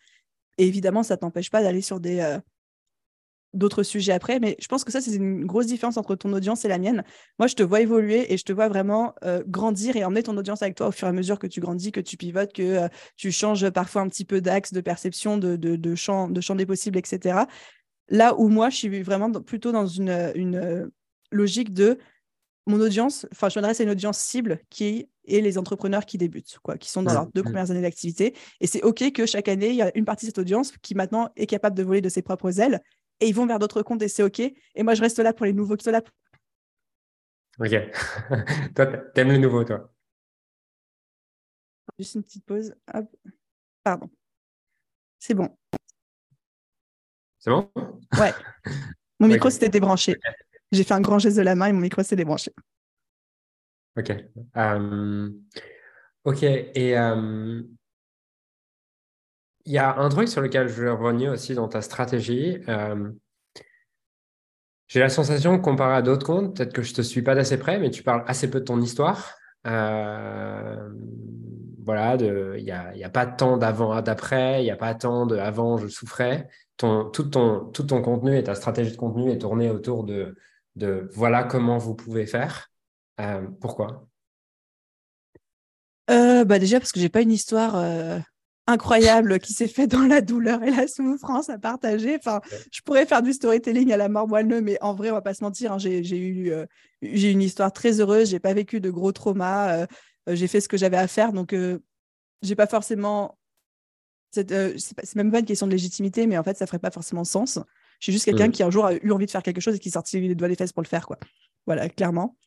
[0.57, 2.39] Et évidemment, ça t'empêche pas d'aller sur des, euh,
[3.53, 6.65] d'autres sujets après, mais je pense que ça, c'est une grosse différence entre ton audience
[6.65, 7.03] et la mienne.
[7.39, 10.37] Moi, je te vois évoluer et je te vois vraiment euh, grandir et emmener ton
[10.37, 12.61] audience avec toi au fur et à mesure que tu grandis, que tu pivotes, que
[12.61, 16.55] euh, tu changes parfois un petit peu d'axe, de perception, de, de, champ, de champ
[16.55, 17.39] des possibles, etc.
[18.09, 20.87] Là où moi, je suis vraiment plutôt dans une, une euh,
[21.31, 21.97] logique de
[22.67, 26.59] mon audience, enfin, je m'adresse à une audience cible qui est les entrepreneurs qui débutent,
[26.61, 28.35] quoi, qui sont dans leurs deux premières années d'activité.
[28.61, 30.93] Et c'est OK que chaque année, il y a une partie de cette audience qui
[30.93, 32.79] maintenant est capable de voler de ses propres ailes
[33.19, 34.39] et ils vont vers d'autres comptes et c'est OK.
[34.39, 36.01] Et moi, je reste là pour les nouveaux qui sont là.
[37.59, 37.69] OK.
[38.75, 39.93] toi, t'aimes le nouveau, toi?
[41.97, 42.73] Juste une petite pause.
[43.83, 44.09] Pardon.
[45.19, 45.49] C'est bon.
[47.39, 47.69] C'est bon?
[48.17, 48.33] Ouais.
[49.19, 50.15] Mon micro s'était débranché.
[50.71, 52.53] J'ai fait un grand geste de la main et mon micro s'est débranché.
[53.97, 54.11] OK.
[54.55, 55.29] Euh,
[56.23, 56.43] OK.
[56.43, 57.61] Et euh,
[59.73, 62.57] y a un truc sur lequel je veux revenir aussi dans ta stratégie.
[62.67, 63.11] Euh,
[64.87, 67.59] j'ai la sensation, comparé à d'autres comptes, peut-être que je ne te suis pas d'assez
[67.59, 69.35] près, mais tu parles assez peu de ton histoire.
[69.67, 70.89] Euh,
[71.85, 75.37] voilà, il n'y a, a, pas tant d'avant, d'après, il n'y a pas tant de
[75.37, 76.47] avant, je souffrais.
[76.77, 80.35] Tout, ton, contenu et ta stratégie de contenu est tournée autour de,
[80.75, 82.71] de voilà comment vous pouvez faire.
[83.21, 84.07] Euh, pourquoi?
[86.07, 87.75] Bah Déjà parce que j'ai pas une histoire
[88.69, 92.15] incroyable qui s'est fait dans la douleur et la souffrance à partager.
[92.15, 95.21] Enfin, je pourrais faire du storytelling à la mort moelleux, mais en vrai, on va
[95.21, 95.73] pas se mentir.
[95.73, 96.65] Hein, j'ai eu euh,
[97.01, 98.29] j'ai une histoire très heureuse.
[98.29, 99.73] J'ai pas vécu de gros traumas.
[99.73, 99.85] Euh,
[100.29, 101.55] euh, j'ai fait ce que j'avais à faire, donc
[102.41, 103.37] j'ai pas forcément.
[104.31, 107.59] c'est même pas une question de légitimité, mais en fait, ça ferait pas forcément sens.
[107.99, 109.79] Je suis juste quelqu'un qui un jour a eu envie de faire quelque chose et
[109.79, 111.17] qui sortit les doigts des fesses pour le faire, quoi.
[111.65, 112.37] Voilà, clairement.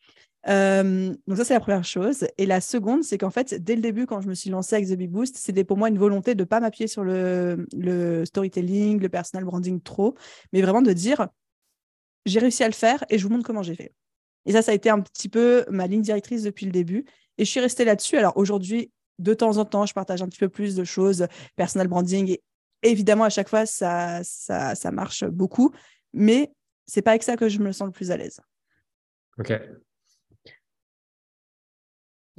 [0.46, 2.26] Donc ça, c'est la première chose.
[2.38, 4.88] Et la seconde, c'est qu'en fait, dès le début, quand je me suis lancée avec
[4.88, 8.24] The Big Boost, c'était pour moi une volonté de ne pas m'appuyer sur le, le,
[8.24, 10.14] storytelling, le personal branding trop,
[10.52, 11.28] mais vraiment de dire,
[12.26, 13.92] j'ai réussi à le faire et je vous montre comment j'ai fait.
[14.46, 17.04] Et ça, ça a été un petit peu ma ligne directrice depuis le début.
[17.38, 18.16] Et je suis restée là-dessus.
[18.16, 21.26] Alors aujourd'hui, de temps en temps, je partage un petit peu plus de choses,
[21.56, 22.36] personal branding.
[22.82, 25.72] Et évidemment, à chaque fois, ça, ça, ça marche beaucoup.
[26.12, 26.50] Mais
[26.86, 28.40] c'est pas avec ça que je me sens le plus à l'aise.
[29.38, 29.52] Ok.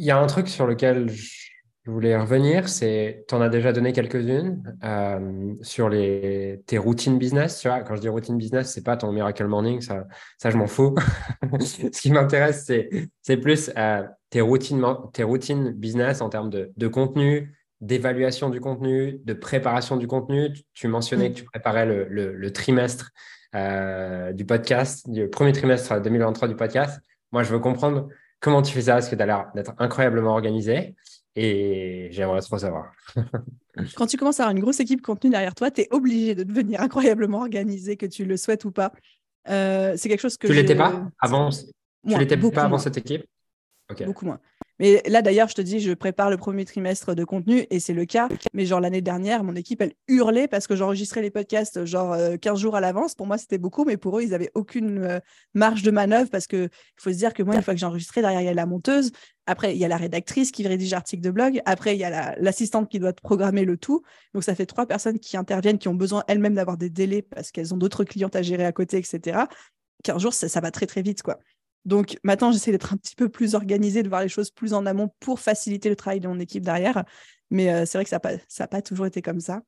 [0.04, 3.72] Il y a un truc sur lequel je voulais revenir, c'est, tu en as déjà
[3.72, 7.62] donné quelques-unes euh, sur les, tes routines business.
[7.62, 10.06] Tu vois, quand je dis routine business, c'est pas ton miracle morning, ça,
[10.38, 10.94] ça je m'en fous.
[11.62, 17.56] Ce qui m'intéresse, c'est, plus euh, tes, routines, tes routines business en termes de, contenu,
[17.80, 20.50] d'évaluation du contenu, de préparation du contenu.
[20.74, 23.12] Tu, mentionnais que tu préparais le, le, trimestre
[23.56, 27.00] euh, du podcast, du premier trimestre 2023 du podcast.
[27.32, 28.10] Moi, je veux comprendre
[28.44, 30.96] comment tu fais ça, parce que tu as l'air d'être incroyablement organisé.
[31.36, 32.92] Et j'aimerais trop savoir.
[33.96, 36.44] Quand tu commences à avoir une grosse équipe contenu derrière toi, tu es obligé de
[36.44, 38.92] devenir incroyablement organisé, que tu le souhaites ou pas.
[39.50, 41.50] Euh, c'est quelque chose que tu l'étais pas avant?
[41.50, 43.26] tu l'étais pas avant cette équipe?
[44.06, 44.40] Beaucoup moins.
[44.80, 47.94] Mais là, d'ailleurs, je te dis, je prépare le premier trimestre de contenu et c'est
[47.94, 48.28] le cas.
[48.54, 52.54] Mais genre l'année dernière, mon équipe, elle hurlait parce que j'enregistrais les podcasts genre 15
[52.54, 53.16] euh, jours à l'avance.
[53.16, 55.20] Pour moi, c'était beaucoup, mais pour eux, ils n'avaient aucune euh,
[55.54, 58.22] marge de manœuvre parce qu'il faut se dire que moi, une fois que j'ai enregistré,
[58.22, 59.12] derrière, il y a la monteuse.
[59.46, 61.62] Après, il y a la rédactrice qui rédige l'article de blog.
[61.66, 64.02] Après, il y a l'assistante qui doit programmer le tout.
[64.34, 67.52] Donc, ça fait trois personnes qui interviennent, qui ont besoin elles-mêmes d'avoir des délais parce
[67.52, 69.46] qu'elles ont d'autres clientes à gérer à côté, etc.
[70.04, 71.40] 15 jours, ça, ça va très, très vite, quoi.
[71.86, 74.86] Donc maintenant, j'essaie d'être un petit peu plus organisée, de voir les choses plus en
[74.86, 77.04] amont pour faciliter le travail de mon équipe derrière.
[77.50, 78.19] Mais euh, c'est vrai que ça
[78.60, 79.62] n'a pas, toujours été comme ça.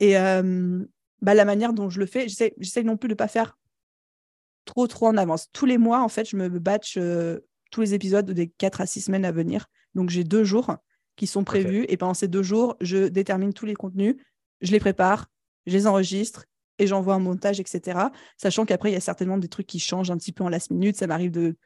[0.00, 0.84] Et euh,
[1.22, 3.58] bah, la manière dont je le fais, j'essaie non plus de ne pas faire
[4.64, 5.48] trop, trop en avance.
[5.52, 8.86] Tous les mois, en fait, je me batch euh, tous les épisodes des 4 à
[8.86, 9.66] 6 semaines à venir.
[9.94, 10.76] Donc j'ai deux jours
[11.16, 11.84] qui sont prévus.
[11.88, 14.16] Et pendant ces deux jours, je détermine tous les contenus,
[14.60, 15.26] je les prépare,
[15.66, 16.44] je les enregistre
[16.78, 17.98] et j'envoie un montage, etc.
[18.36, 20.70] Sachant qu'après, il y a certainement des trucs qui changent un petit peu en last
[20.70, 20.96] minute.
[20.96, 21.56] Ça m'arrive de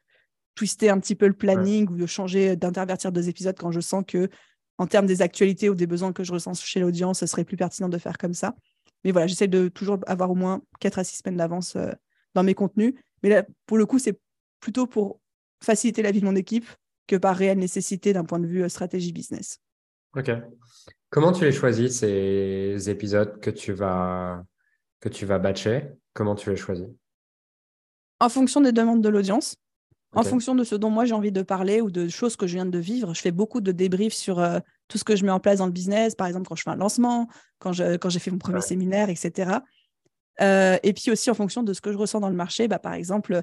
[0.54, 4.04] twister un petit peu le planning ou de changer, d'intervertir deux épisodes quand je sens
[4.06, 4.28] que,
[4.78, 7.56] en termes des actualités ou des besoins que je ressens chez l'audience, ce serait plus
[7.56, 8.54] pertinent de faire comme ça.
[9.04, 11.90] Mais voilà, j'essaie de toujours avoir au moins 4 à 6 semaines d'avance euh,
[12.34, 12.94] dans mes contenus.
[13.22, 14.18] Mais là, pour le coup, c'est
[14.60, 15.20] plutôt pour
[15.62, 16.66] faciliter la vie de mon équipe
[17.06, 19.58] que par réelle nécessité d'un point de vue euh, stratégie business.
[20.16, 20.30] Ok.
[21.08, 24.44] Comment tu les choisis, ces épisodes que tu vas
[25.00, 26.86] que tu vas batcher, comment tu les choisis?
[28.20, 29.56] En fonction des demandes de l'audience,
[30.12, 32.54] en fonction de ce dont moi j'ai envie de parler ou de choses que je
[32.54, 33.14] viens de vivre.
[33.14, 34.58] Je fais beaucoup de débriefs sur euh,
[34.88, 36.70] tout ce que je mets en place dans le business, par exemple quand je fais
[36.70, 37.28] un lancement,
[37.60, 39.58] quand, je, quand j'ai fait mon premier séminaire, etc.
[40.40, 42.78] Euh, et puis aussi en fonction de ce que je ressens dans le marché, bah,
[42.78, 43.42] par exemple,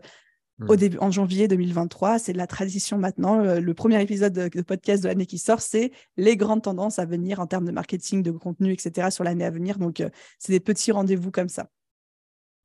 [0.62, 0.78] au hmm.
[0.78, 3.38] début, en janvier 2023, c'est la tradition maintenant.
[3.38, 7.40] Le, premier épisode de, podcast de l'année qui sort, c'est les grandes tendances à venir
[7.40, 9.12] en termes de marketing, de contenu, etc.
[9.12, 9.78] sur l'année à venir.
[9.78, 11.70] Donc, euh, c'est des petits rendez-vous comme ça.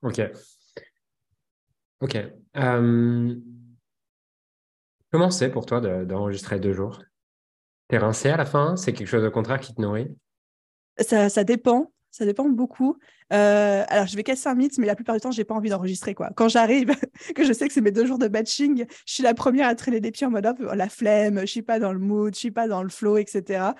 [0.00, 0.22] Ok.
[2.00, 2.16] Ok.
[2.56, 3.34] Euh,
[5.10, 7.02] comment c'est pour toi d'enregistrer deux jours?
[7.88, 8.74] T'es rincé à la fin?
[8.76, 10.08] C'est quelque chose de contraire qui te nourrit?
[10.98, 12.98] Ça, ça dépend ça dépend beaucoup.
[13.32, 15.70] Euh, alors, je vais casser un mythe, mais la plupart du temps, j'ai pas envie
[15.70, 16.14] d'enregistrer.
[16.14, 16.30] quoi.
[16.36, 16.92] Quand j'arrive,
[17.34, 19.74] que je sais que c'est mes deux jours de batching, je suis la première à
[19.74, 22.38] traîner des pieds en mode oh, la flemme, je suis pas dans le mood, je
[22.38, 23.70] suis pas dans le flow, etc.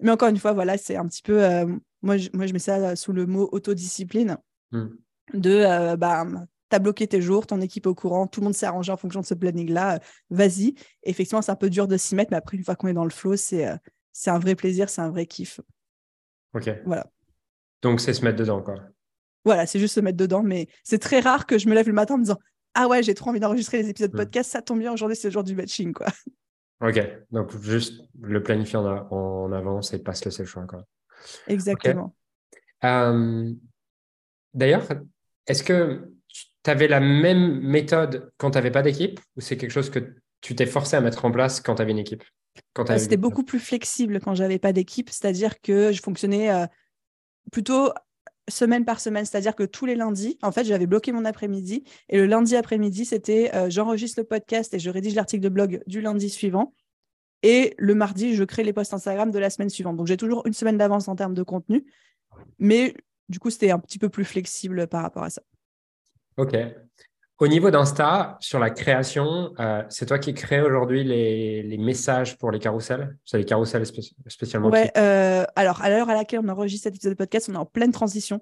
[0.00, 1.42] Mais encore une fois, voilà, c'est un petit peu.
[1.42, 1.66] Euh,
[2.00, 4.38] moi, je, moi, je mets ça sous le mot autodiscipline.
[4.70, 4.86] Hmm.
[5.32, 6.24] De, euh, bah,
[6.70, 8.92] tu as bloqué tes jours, ton équipe est au courant, tout le monde s'est arrangé
[8.92, 9.98] en fonction de ce planning-là,
[10.30, 10.74] vas-y.
[11.02, 13.04] Effectivement, c'est un peu dur de s'y mettre, mais après, une fois qu'on est dans
[13.04, 13.68] le flow, c'est
[14.12, 15.60] c'est un vrai plaisir, c'est un vrai kiff.
[16.54, 16.70] Ok.
[16.86, 17.06] Voilà.
[17.84, 18.76] Donc, c'est se mettre dedans, quoi.
[19.44, 21.92] Voilà, c'est juste se mettre dedans, mais c'est très rare que je me lève le
[21.92, 22.38] matin en me disant
[22.72, 24.20] Ah ouais, j'ai trop envie d'enregistrer les épisodes de hmm.
[24.20, 26.06] podcast, ça tombe bien, aujourd'hui, c'est le jour du matching, quoi.
[26.80, 30.84] Ok, donc juste le planifier en, avance et pas se laisser le choix, quoi.
[31.46, 32.14] Exactement.
[32.84, 33.52] Euh,
[34.52, 34.86] d'ailleurs,
[35.46, 36.10] est-ce que
[36.62, 40.14] tu avais la même méthode quand tu n'avais pas d'équipe ou c'est quelque chose que
[40.40, 42.24] tu t'es forcé à mettre en place quand tu avais une équipe?
[42.78, 46.66] Euh, C'était beaucoup plus flexible quand j'avais pas d'équipe, c'est-à-dire que je fonctionnais euh,
[47.52, 47.92] plutôt
[48.48, 52.18] semaine par semaine, c'est-à-dire que tous les lundis, en fait, j'avais bloqué mon après-midi et
[52.18, 56.00] le lundi après-midi, c'était euh, j'enregistre le podcast et je rédige l'article de blog du
[56.00, 56.74] lundi suivant.
[57.42, 59.96] Et le mardi, je crée les posts Instagram de la semaine suivante.
[59.96, 61.84] Donc, j'ai toujours une semaine d'avance en termes de contenu,
[62.58, 62.94] mais
[63.28, 65.42] du coup, c'était un petit peu plus flexible par rapport à ça.
[66.36, 66.56] Ok.
[67.40, 72.52] Au niveau d'Insta, sur la création, euh, c'est toi qui crée aujourd'hui les, messages pour
[72.52, 73.18] les carousels?
[73.24, 73.84] C'est les carousels
[74.28, 77.54] spécialement Ouais, euh, alors à l'heure à laquelle on enregistre cet épisode de podcast, on
[77.54, 78.40] est en pleine transition.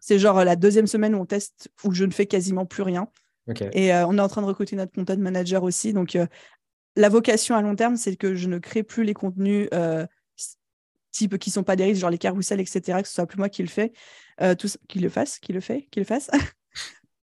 [0.00, 2.82] C'est genre euh, la deuxième semaine où on teste, où je ne fais quasiment plus
[2.82, 3.08] rien.
[3.72, 5.92] Et on est en train de recruter notre content manager aussi.
[5.92, 6.16] Donc
[6.96, 9.68] la vocation à long terme, c'est que je ne crée plus les contenus
[11.10, 13.48] type qui sont pas des risques, genre les carousels, etc., que ce soit plus moi
[13.48, 13.92] qui le fais,
[14.58, 16.30] tout, qui le fasse, qui le fait, qui le fasse.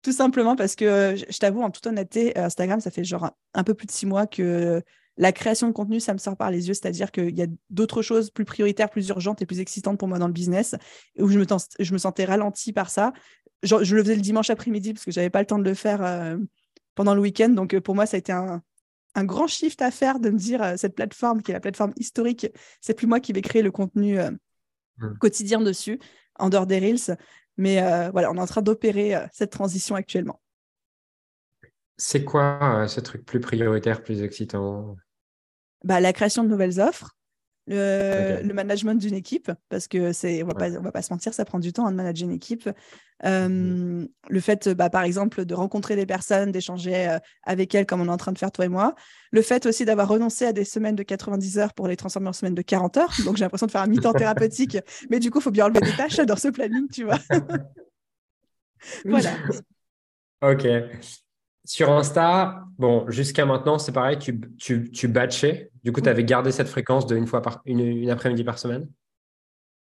[0.07, 3.29] Tout simplement parce que euh, je t'avoue, en toute honnêteté, euh, Instagram, ça fait genre
[3.53, 4.81] un, peu plus de six mois que
[5.17, 6.73] la création de contenu, ça me sort par les yeux.
[6.73, 10.17] C'est-à-dire qu'il y a d'autres choses plus prioritaires, plus urgentes et plus excitantes pour moi
[10.17, 10.75] dans le business,
[11.19, 11.45] où je me,
[11.79, 13.11] je me sentais ralentie par ça.
[13.63, 16.01] Je, le faisais le dimanche après-midi parce que j'avais pas le temps de le faire
[16.01, 16.37] euh,
[16.95, 17.49] pendant le week-end.
[17.49, 18.61] Donc pour moi, ça a été un,
[19.13, 21.91] un grand shift à faire de me dire euh, cette plateforme qui est la plateforme
[21.97, 22.47] historique,
[22.79, 24.31] c'est plus moi qui vais créer le contenu euh,
[24.99, 25.17] hmm.
[25.17, 25.99] quotidien dessus,
[26.39, 27.17] en dehors des Reels.
[27.57, 30.39] Mais euh, voilà, on est en train d'opérer cette transition actuellement.
[31.97, 34.95] C'est quoi ce truc plus prioritaire, plus excitant?
[35.83, 37.16] Bah, La création de nouvelles offres,
[37.67, 41.33] le, management d'une équipe, parce que c'est, on va pas, on va pas se mentir,
[41.33, 42.69] ça prend du temps hein, de manager une équipe.
[43.23, 48.01] Mmh le fait, bah, par exemple, de rencontrer des personnes, d'échanger euh, avec elles, comme
[48.01, 48.95] on est en train de faire toi et moi.
[49.31, 52.33] Le fait aussi d'avoir renoncé à des semaines de 90 heures pour les transformer en
[52.33, 53.13] semaines de 40 heures.
[53.25, 54.77] Donc j'ai l'impression de faire un mi-temps thérapeutique,
[55.09, 57.19] mais du coup, il faut bien enlever des tâches dans ce planning, tu vois.
[59.05, 59.31] voilà.
[60.41, 60.67] Ok.
[61.65, 65.71] Sur Insta, bon, jusqu'à maintenant, c'est pareil, tu, tu, tu batchais.
[65.87, 68.59] Du coup, tu avais gardé cette fréquence de une fois par une, une après-midi par
[68.59, 68.89] semaine?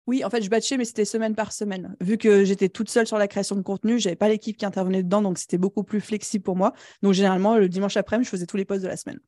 [0.06, 1.96] Oui, en fait, je batchais, mais c'était semaine par semaine.
[2.00, 5.02] Vu que j'étais toute seule sur la création de contenu, j'avais pas l'équipe qui intervenait
[5.02, 6.74] dedans, donc c'était beaucoup plus flexible pour moi.
[7.02, 9.18] Donc généralement, le dimanche après-midi, je faisais tous les posts de la semaine.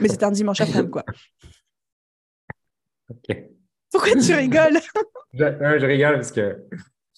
[0.00, 1.04] mais c'était un dimanche après-midi, quoi.
[3.92, 4.80] Pourquoi tu rigoles?
[5.32, 6.66] Je, je, rigole parce que,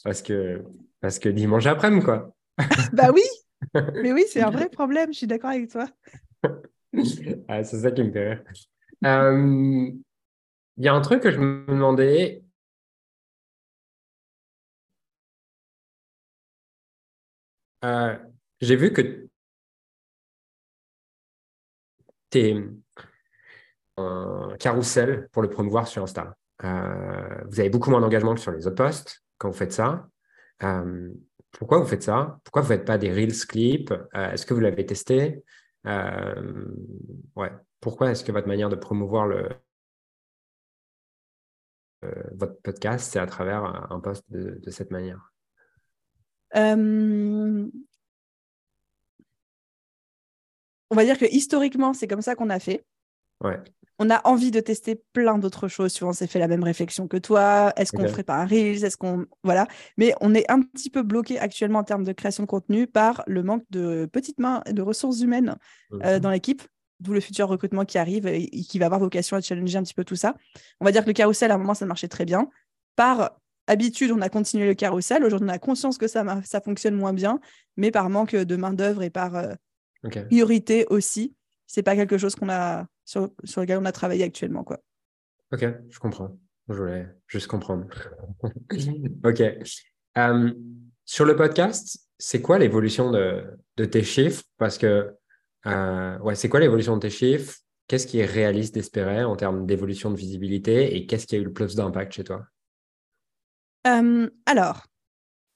[0.04, 0.62] parce que,
[1.00, 2.36] parce que dimanche après-midi, quoi.
[2.92, 3.24] bah oui,
[3.74, 5.88] mais oui, c'est un vrai problème, je suis d'accord avec toi.
[7.48, 8.44] Ah, c'est ça qui me fait rire.
[9.04, 9.90] Euh,
[10.76, 12.42] il y a un truc que je me demandais.
[17.84, 18.16] Euh,
[18.60, 19.28] j'ai vu que
[22.30, 22.54] tu es
[23.96, 26.36] un carrousel pour le promouvoir sur Insta.
[26.64, 30.08] Euh, vous avez beaucoup moins d'engagement que sur les autres posts quand vous faites ça.
[30.62, 31.10] Euh,
[31.50, 32.38] pourquoi vous faites ça?
[32.44, 33.92] Pourquoi vous ne faites pas des Reels clips?
[34.14, 35.42] Est-ce que vous l'avez testé?
[35.84, 37.52] Ouais.
[37.80, 39.48] Pourquoi est-ce que votre manière de promouvoir le,
[42.04, 45.32] euh, votre podcast, c'est à travers un post de, cette manière?
[46.54, 47.68] Euh,
[50.92, 52.84] On va dire que historiquement, c'est comme ça qu'on a fait.
[53.40, 53.58] Ouais.
[54.04, 55.92] On a envie de tester plein d'autres choses.
[55.92, 57.72] Souvent, c'est fait la même réflexion que toi.
[57.76, 59.26] Est-ce qu'on ne ferait pas un Reels Est-ce qu'on.
[59.44, 59.68] Voilà.
[59.96, 63.22] Mais on est un petit peu bloqué actuellement en termes de création de contenu par
[63.28, 65.54] le manque de petites mains et de ressources humaines
[65.92, 66.18] euh, mhm.
[66.18, 66.62] dans l'équipe
[66.98, 69.94] d'où le futur recrutement qui arrive et, qui va avoir vocation à challenger un petit
[69.94, 70.34] peu tout ça.
[70.80, 72.48] On va dire que le carrousel, à un moment, ça marchait très bien.
[72.96, 73.38] Par
[73.68, 75.24] habitude, on a continué le carrousel.
[75.24, 77.38] Aujourd'hui, on a conscience que ça, ça fonctionne moins bien,
[77.76, 79.54] mais par manque de main-d'œuvre et par euh,
[80.28, 81.34] priorité aussi,
[81.72, 84.62] c'est pas quelque chose qu'on a sur, sur, lequel on a travaillé actuellement.
[84.62, 84.78] Quoi.
[85.52, 86.38] Ok, je comprends.
[86.68, 87.86] Je voulais juste comprendre.
[89.24, 89.42] ok.
[90.18, 90.52] Euh,
[91.06, 93.44] sur le podcast, c'est quoi l'évolution de,
[93.78, 94.42] de, tes chiffres?
[94.58, 95.14] Parce que
[95.64, 97.56] euh, ouais, c'est quoi l'évolution de tes chiffres?
[97.88, 101.44] Qu'est-ce qui est réaliste d'espérer en termes d'évolution de visibilité et qu'est-ce qui a eu
[101.44, 102.44] le plus d'impact chez toi?
[103.86, 104.88] Euh, Alors,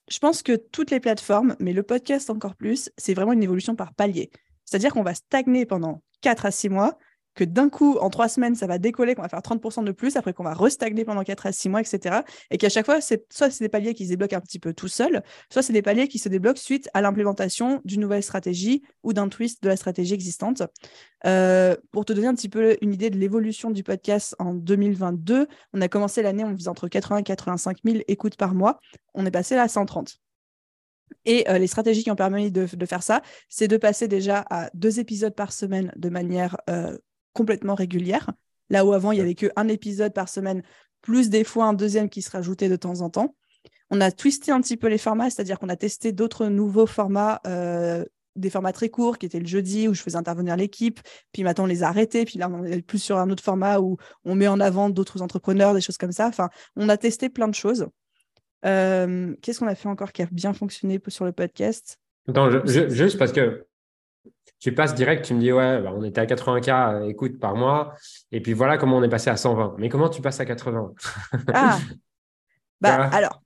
[0.09, 3.77] je pense que toutes les plateformes, mais le podcast encore plus, c'est vraiment une évolution
[3.77, 4.31] par palier.
[4.67, 6.99] C'est-à-dire qu'on va stagner pendant 4 à 6 mois
[7.37, 10.17] que d'un coup, en trois semaines, ça va décoller, qu'on va faire 30% de plus,
[10.17, 12.23] après qu'on va restagner pendant 4 à 6 mois, etc.
[12.51, 14.89] Et qu'à chaque fois, soit c'est des paliers qui se débloquent un petit peu tout
[14.89, 19.13] seuls, soit c'est des paliers qui se débloquent suite à l'implémentation d'une nouvelle stratégie ou
[19.13, 20.63] d'un twist de la stratégie existante.
[21.27, 25.47] Euh, pour te donner un petit peu une idée de l'évolution du podcast en 2022,
[25.75, 28.81] on a commencé l'année, on faisait entre 80 et 85 000 écoutes par mois.
[29.15, 30.21] On est passé à 130.
[31.25, 34.71] Et euh, les stratégies qui ont permis de, faire ça, c'est de passer déjà à
[34.75, 36.97] deux épisodes par semaine de manière euh,
[37.33, 38.31] complètement régulière.
[38.71, 40.63] Là où avant, il n'y avait qu'un épisode par semaine,
[41.03, 43.37] plus des fois un deuxième qui se rajoutait de temps en temps.
[43.91, 47.41] On a twisté un petit peu les formats, c'est-à-dire qu'on a testé d'autres nouveaux formats,
[47.47, 51.01] euh, des formats très courts qui étaient le jeudi où je faisais intervenir l'équipe,
[51.33, 53.79] puis maintenant on les a arrêtés, puis là on est plus sur un autre format
[53.79, 56.27] où on met en avant d'autres entrepreneurs, des choses comme ça.
[56.27, 57.87] Enfin, on a testé plein de choses.
[58.65, 61.99] Euh, qu'est-ce qu'on a fait encore qui a bien fonctionné sur le podcast?
[62.29, 63.67] Attends, juste parce que
[64.59, 67.55] tu passes direct, tu me dis, ouais, bah, on était à 80K euh, écoute par
[67.55, 67.95] mois,
[68.33, 69.77] et puis voilà comment on est passé à 120.
[69.79, 70.93] Mais comment tu passes à 80
[71.53, 71.79] Ah,
[72.81, 73.43] bah alors,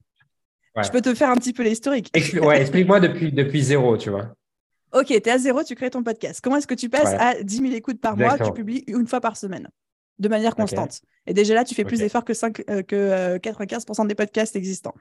[0.83, 2.11] je peux te faire un petit peu l'historique.
[2.43, 4.35] ouais, explique-moi depuis, depuis zéro, tu vois.
[4.93, 6.41] Ok, tu es à zéro, tu crées ton podcast.
[6.43, 9.21] Comment est-ce que tu passes à 10 000 écoutes par mois, tu publies une fois
[9.21, 9.69] par semaine,
[10.21, 14.05] de manière constante Et déjà là, tu fais plus d'efforts que, 5, euh, que 95%
[14.05, 14.95] euh, des podcasts existants.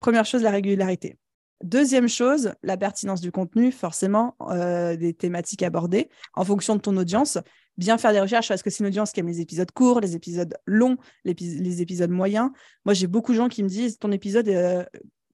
[0.00, 1.18] Première chose, la régularité.
[1.62, 6.96] Deuxième chose, la pertinence du contenu, forcément, euh, des thématiques abordées en fonction de ton
[6.96, 7.38] audience.
[7.76, 10.16] Bien faire des recherches parce que c'est une audience qui aime les épisodes courts, les
[10.16, 12.50] épisodes longs, les épisodes moyens.
[12.86, 14.48] Moi, j'ai beaucoup de gens qui me disent ton épisode,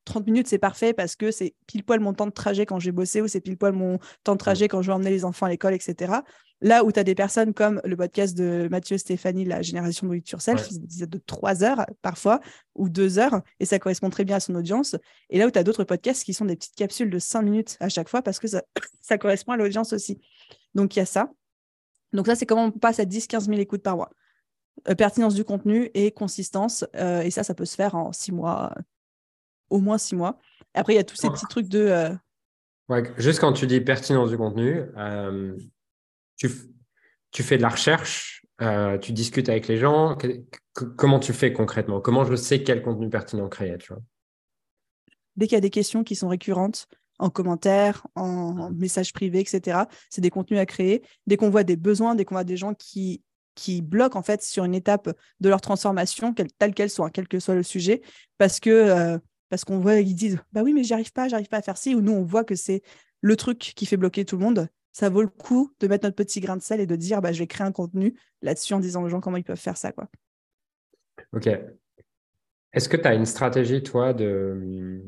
[0.04, 2.92] 30 minutes, c'est parfait parce que c'est pile poil mon temps de trajet quand j'ai
[2.92, 5.46] bossé ou c'est pile poil mon temps de trajet quand je vais emmener les enfants
[5.46, 6.14] à l'école, etc.
[6.60, 10.14] Là où tu as des personnes comme le podcast de Mathieu Stéphanie, La génération de
[10.16, 11.06] Yourself, ouais.
[11.06, 12.40] de 3 heures parfois
[12.74, 14.96] ou 2 heures et ça correspond très bien à son audience.
[15.30, 17.76] Et là où tu as d'autres podcasts qui sont des petites capsules de 5 minutes
[17.80, 18.62] à chaque fois parce que ça,
[19.00, 20.20] ça correspond à l'audience aussi.
[20.74, 21.30] Donc, il y a ça.
[22.12, 24.10] Donc, ça, c'est comment on passe à 10-15 000 écoutes par mois.
[24.88, 26.84] Euh, pertinence du contenu et consistance.
[26.96, 28.74] Euh, et ça, ça peut se faire en six mois,
[29.72, 30.38] au moins six mois.
[30.74, 31.80] Après, il y a tous ces petits trucs de.
[31.80, 32.14] Euh,
[32.88, 34.82] ouais, juste quand tu dis pertinence du contenu,
[36.36, 36.50] tu,
[37.30, 38.44] tu, fais de la recherche,
[39.00, 40.16] tu discutes avec les gens.
[40.96, 42.00] comment tu fais concrètement?
[42.00, 44.02] Comment je sais quel contenu pertinent créer tu vois?
[45.36, 46.86] Dès qu'il y a des questions qui sont récurrentes,
[47.18, 49.84] en commentaire, en message privé, etc.
[50.10, 51.02] C'est des contenus à créer.
[51.26, 53.22] Dès qu'on voit des besoins, dès qu'on voit des gens qui
[53.54, 57.38] qui bloquent en fait sur une étape de leur transformation, telle qu'elle soit, quel que
[57.38, 58.02] soit le sujet,
[58.38, 59.18] parce que euh,
[59.52, 61.76] parce qu'on voit ils disent bah oui mais j'y arrive pas, j'arrive pas à faire
[61.76, 62.80] ci, ou nous on voit que c'est
[63.20, 64.66] le truc qui fait bloquer tout le monde.
[64.92, 67.32] Ça vaut le coup de mettre notre petit grain de sel et de dire bah
[67.32, 69.92] je vais créer un contenu là-dessus en disant aux gens comment ils peuvent faire ça
[69.92, 70.08] quoi.
[71.34, 71.50] Ok.
[72.72, 75.04] Est-ce que tu as une stratégie toi de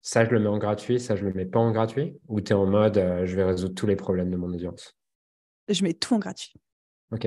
[0.00, 2.52] ça je le mets en gratuit, ça je le mets pas en gratuit, ou tu
[2.52, 4.96] es en mode euh, je vais résoudre tous les problèmes de mon audience?
[5.68, 6.54] Je mets tout en gratuit.
[7.10, 7.26] Ok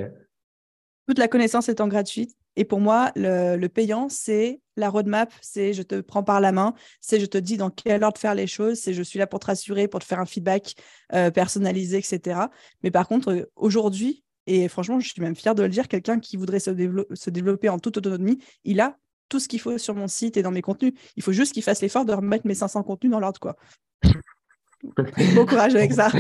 [1.08, 2.36] toute la connaissance étant gratuite.
[2.56, 6.74] Et pour moi, le, payant, c'est la roadmap, c'est je te prends par la main,
[7.02, 9.40] c'est je te dis dans quelle ordre faire les choses, c'est je suis là pour
[9.40, 10.76] te rassurer, pour te faire un feedback
[11.14, 12.40] euh, personnalisé, etc.
[12.84, 16.20] Mais par contre, euh, aujourd'hui, et franchement, je suis même fière de le dire, quelqu'un
[16.20, 16.72] qui voudrait se,
[17.14, 18.98] se développer en toute autonomie, il a
[19.30, 20.94] tout ce qu'il faut sur mon site et dans mes contenus.
[21.16, 23.40] Il faut juste qu'il fasse l'effort de remettre mes 500 contenus dans l'ordre.
[23.40, 23.56] quoi.
[25.36, 26.12] bon courage avec ça.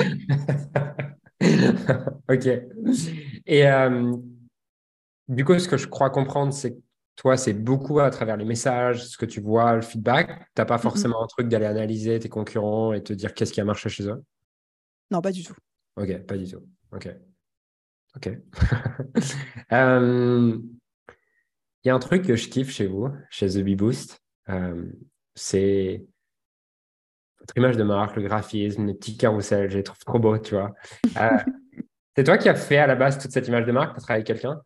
[2.29, 2.47] ok.
[3.45, 4.13] Et euh,
[5.27, 6.79] du coup, ce que je crois comprendre, c'est que
[7.15, 10.27] toi, c'est beaucoup à travers les messages, ce que tu vois, le feedback.
[10.27, 13.61] Tu n'as pas forcément un truc d'aller analyser tes concurrents et te dire qu'est-ce qui
[13.61, 14.21] a marché chez eux?
[15.11, 15.55] Non, pas du tout.
[15.95, 16.67] Ok, pas du tout.
[16.91, 17.09] Ok.
[18.15, 18.29] Ok.
[19.71, 20.59] Euh,
[21.83, 24.21] il y a un truc que je kiffe chez vous, chez The Bee Boost.
[24.49, 24.85] Euh,
[25.33, 26.05] c'est
[27.39, 30.53] votre image de marque, le graphisme, les petits carousels, je les trouve trop beaux, tu
[30.53, 30.73] vois.
[31.17, 31.29] Euh,
[32.15, 33.93] c'est toi qui as fait à la base toute cette image de marque?
[33.93, 34.61] Tu as travaillé avec quelqu'un?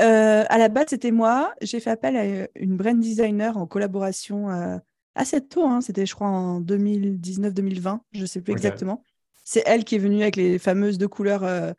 [0.00, 1.54] Euh, à la base, c'était moi.
[1.60, 4.78] J'ai fait appel à une brand designer en collaboration euh,
[5.14, 5.66] assez tôt.
[5.66, 5.80] Hein.
[5.80, 8.00] C'était, je crois, en 2019-2020.
[8.12, 9.02] Je ne sais plus exactement.
[9.44, 11.72] C'est elle qui est venue avec les fameuses deux couleurs euh,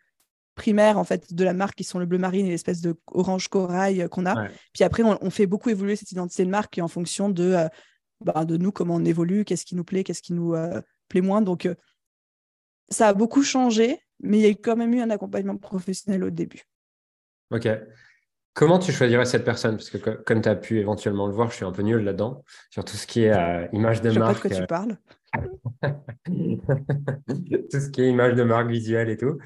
[0.55, 3.47] primaires en fait de la marque qui sont le bleu marine et l'espèce de orange
[3.47, 4.49] corail qu'on a.
[4.73, 7.55] Puis après, on, fait beaucoup évoluer cette identité de marque en fonction de,
[8.25, 10.55] bah, de nous, comment on évolue, qu'est-ce qui nous plaît, qu'est-ce qui nous
[11.08, 11.41] plaît moins.
[11.41, 11.69] Donc,
[12.89, 16.29] ça a beaucoup changé, mais il y a quand même eu un accompagnement professionnel au
[16.29, 16.63] début.
[17.51, 17.67] Ok.
[18.60, 19.78] Comment tu choisirais cette personne?
[19.78, 22.43] Parce que comme tu as pu éventuellement le voir, je suis un peu nul là-dedans,
[22.69, 24.50] sur tout ce qui est euh, image de marque.
[24.50, 24.98] Je sais pas de quoi tu
[25.38, 26.02] euh, parles.
[27.72, 29.38] tout ce qui est image de marque visuelle et tout.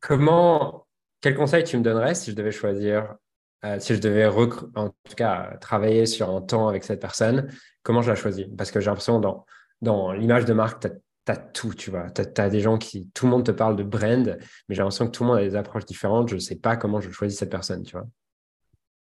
[0.00, 0.86] Comment,
[1.20, 3.16] quel conseil tu me donnerais si je devais choisir,
[3.64, 7.48] euh, si je devais en tout cas travailler sur un temps avec cette personne,
[7.82, 8.46] comment je la choisis?
[8.56, 9.46] Parce que j'ai l'impression dans,
[9.82, 10.88] dans l'image de marque, tu
[11.26, 12.08] as tout, tu vois.
[12.10, 15.06] Tu as, des gens qui, tout le monde te parle de brand, mais j'ai l'impression
[15.06, 16.28] que tout le monde a des approches différentes.
[16.28, 18.06] Je ne sais pas comment je choisis cette personne, tu vois.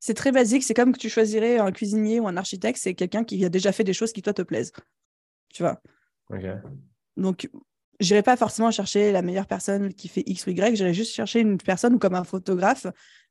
[0.01, 0.65] C'est très basique.
[0.65, 2.79] C'est comme que tu choisirais un cuisinier ou un architecte.
[2.81, 4.73] C'est quelqu'un qui a déjà fait des choses qui, toi, te plaisent.
[5.53, 5.81] Tu vois?
[7.17, 7.49] Donc,
[8.01, 10.75] je n'irai pas forcément chercher la meilleure personne qui fait X ou Y.
[10.75, 12.87] J'irai juste chercher une personne ou comme un photographe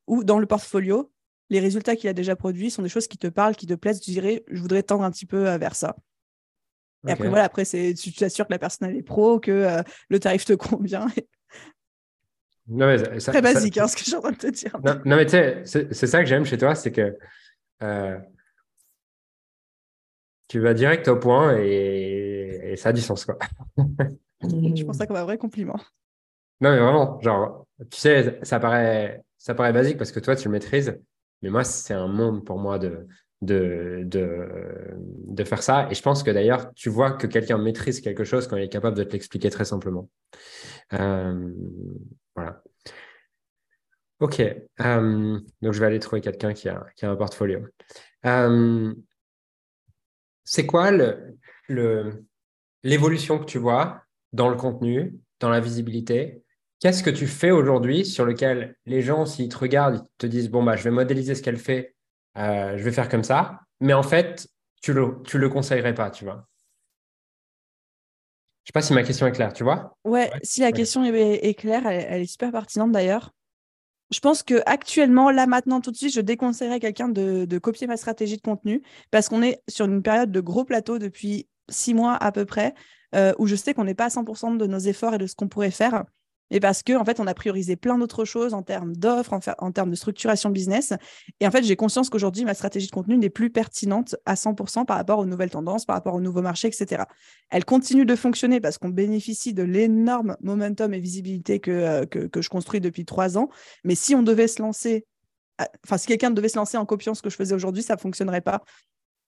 [0.06, 1.12] ou dans le portfolio,
[1.50, 4.00] les résultats qu'il a déjà produits sont des choses qui te parlent, qui te plaisent.
[4.00, 5.96] Tu dirais, je voudrais tendre un petit peu vers ça.
[7.08, 10.46] Et après, voilà, après, tu t'assures que la personne est pro, que euh, le tarif
[10.46, 11.08] te convient.
[13.20, 14.76] Très basique, hein, ce que suis en train de te dire.
[14.84, 17.18] Non, mais tu sais, c'est ça que j'aime chez toi, c'est que
[17.82, 18.20] euh,
[20.48, 23.26] tu vas direct au point et, ça a du sens.
[23.26, 23.38] Quoi.
[24.42, 25.80] je pense ça comme un vrai compliment.
[26.62, 30.48] Non, mais vraiment, genre, tu sais, ça paraît, ça paraît basique parce que toi, tu
[30.48, 31.00] le maîtrises,
[31.42, 33.08] mais moi, c'est un monde pour moi de,
[33.42, 34.48] de, de,
[35.28, 35.88] de, faire ça.
[35.90, 38.70] Et je pense que d'ailleurs, tu vois que quelqu'un maîtrise quelque chose quand il est
[38.70, 40.10] capable de te l'expliquer très simplement.
[40.94, 41.50] Euh,
[44.20, 44.40] Ok.
[44.42, 47.62] Euh, donc, je vais aller trouver quelqu'un qui a, un portfolio.
[48.26, 48.94] Euh,
[50.44, 50.92] c'est quoi
[52.84, 54.02] l'évolution que tu vois
[54.34, 56.44] dans le contenu, dans la visibilité?
[56.80, 60.50] Qu'est-ce que tu fais aujourd'hui sur lequel les gens, s'ils te regardent, ils te disent
[60.50, 61.96] Bon, bah, je vais modéliser ce qu'elle fait
[62.38, 63.60] euh, je vais faire comme ça.
[63.80, 64.48] Mais en fait,
[64.82, 66.48] tu le, tu le conseillerais pas, tu vois?
[68.70, 69.98] Je sais pas si ma question est claire, tu vois?
[70.06, 73.32] Ouais, si la question est, claire, elle, est super pertinente d'ailleurs.
[74.12, 77.88] Je pense que actuellement, là maintenant, tout de suite, je déconseillerais quelqu'un de, de, copier
[77.88, 81.96] ma stratégie de contenu parce qu'on est sur une période de gros plateau depuis six
[81.96, 82.76] mois à peu près,
[83.16, 85.34] euh, où je sais qu'on n'est pas à 100% de nos efforts et de ce
[85.34, 86.04] qu'on pourrait faire.
[86.52, 89.72] Mais parce qu'en en fait, on a priorisé plein d'autres choses en termes d'offres, en,
[89.72, 90.94] termes de structuration business.
[91.40, 94.86] Et en fait, j'ai conscience qu'aujourd'hui, ma stratégie de contenu n'est plus pertinente à 100%
[94.86, 97.04] par rapport aux nouvelles tendances, par rapport aux nouveaux marchés, etc.
[97.50, 102.20] Elle continue de fonctionner parce qu'on bénéficie de l'énorme momentum et visibilité que, euh, que,
[102.20, 103.50] que, je construis depuis trois ans.
[103.84, 105.06] Mais si on devait se lancer,
[105.86, 108.00] enfin, si quelqu'un devait se lancer en copiant ce que je faisais aujourd'hui, ça ne
[108.00, 108.64] fonctionnerait pas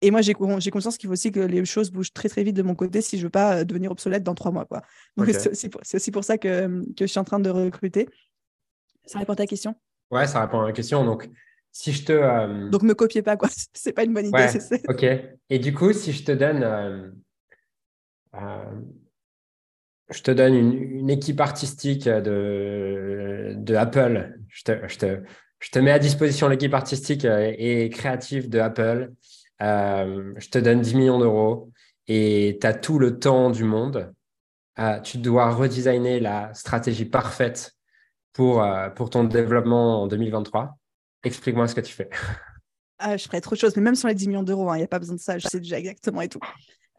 [0.02, 2.64] et moi, j'ai conscience qu'il faut aussi que les choses bougent très, très vite de
[2.64, 4.66] mon côté si je veux pas euh, devenir obsolète dans trois mois.
[4.66, 4.82] Quoi.
[5.18, 5.52] Donc, c'est
[5.96, 8.10] aussi, pour ça que, que, je suis en train de recruter.
[9.06, 9.76] Ça répond à ta question?
[10.10, 11.06] Ouais, ça répond à la question.
[11.06, 11.30] Donc,
[11.72, 12.12] si je te.
[12.12, 13.50] Euh, Donc, me copiez pas, quoi.
[13.74, 14.38] c'est pas une bonne idée.
[14.38, 15.06] Ouais, ok.
[15.50, 16.64] Et du coup, si je te donne.
[18.34, 18.66] Euh,
[20.10, 24.38] je te donne une, équipe artistique de, de Apple.
[24.50, 25.24] Je te, je, te,
[25.60, 29.12] je te mets à disposition l'équipe artistique et créative de Apple.
[29.62, 31.72] Euh, je te donne 10 millions d'euros
[32.08, 34.14] et tu as tout le temps du monde.
[34.80, 37.74] Euh, tu dois redesigner la stratégie parfaite
[38.34, 40.78] pour, euh, pour ton développement en 2023.
[41.24, 42.10] Explique-moi ce que tu fais.
[43.04, 44.78] Ah, je ferais trop de choses, mais même sur les 10 millions d'euros, il hein,
[44.78, 46.40] n'y a pas besoin de ça, je sais déjà exactement et tout.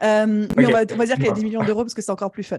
[0.01, 2.11] Mais on va, on va, dire qu'il y a 10 millions d'euros parce que c'est
[2.11, 2.59] encore plus fun.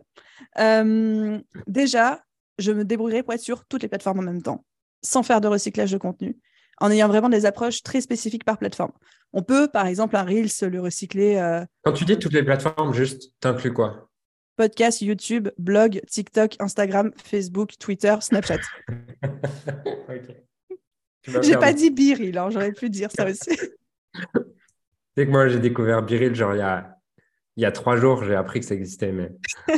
[1.68, 2.24] déjà,
[2.58, 4.64] je me débrouillerai pour être sur toutes les plateformes en même temps,
[5.02, 6.38] sans faire de recyclage de contenu
[6.80, 8.92] en ayant vraiment des approches très spécifiques par plateforme.
[9.34, 11.38] On peut, par exemple, un Reels le recycler.
[11.38, 14.10] Euh, Quand tu dis toutes les plateformes, juste, t'inclus quoi?
[14.56, 18.60] Podcast, YouTube, blog, TikTok, Instagram, Facebook, Twitter, Snapchat.
[21.42, 23.58] J'ai pas dit Biril, hein, j'aurais pu dire ça aussi.
[25.16, 26.98] C'est que moi, j'ai découvert Biril, genre il y a,
[27.56, 29.32] il y a trois jours, j'ai appris que ça existait, mais.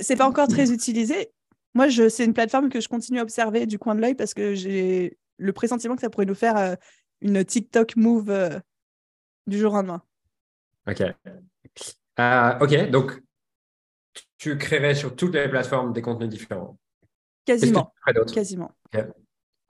[0.00, 1.30] c'est pas encore très utilisé.
[1.74, 4.54] Moi, c'est une plateforme que je continue à observer du coin de l'œil parce que
[4.54, 6.74] j'ai le pressentiment que ça pourrait nous faire euh,
[7.20, 8.58] une TikTok move euh,
[9.46, 10.02] du jour au lendemain.
[10.88, 11.02] Ok.
[12.20, 13.22] Euh, ok, donc
[14.38, 16.78] tu créerais sur toutes les plateformes des contenus différents.
[17.44, 17.92] Quasiment.
[18.32, 18.72] Quasiment.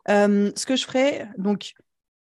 [0.06, 1.72] ce que je ferais, donc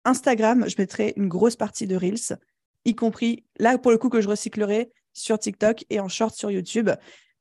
[0.04, 2.40] Instagram, je mettrais une grosse partie de Reels,
[2.86, 6.50] y compris là pour le coup que je recyclerai sur TikTok et en short sur
[6.52, 6.90] YouTube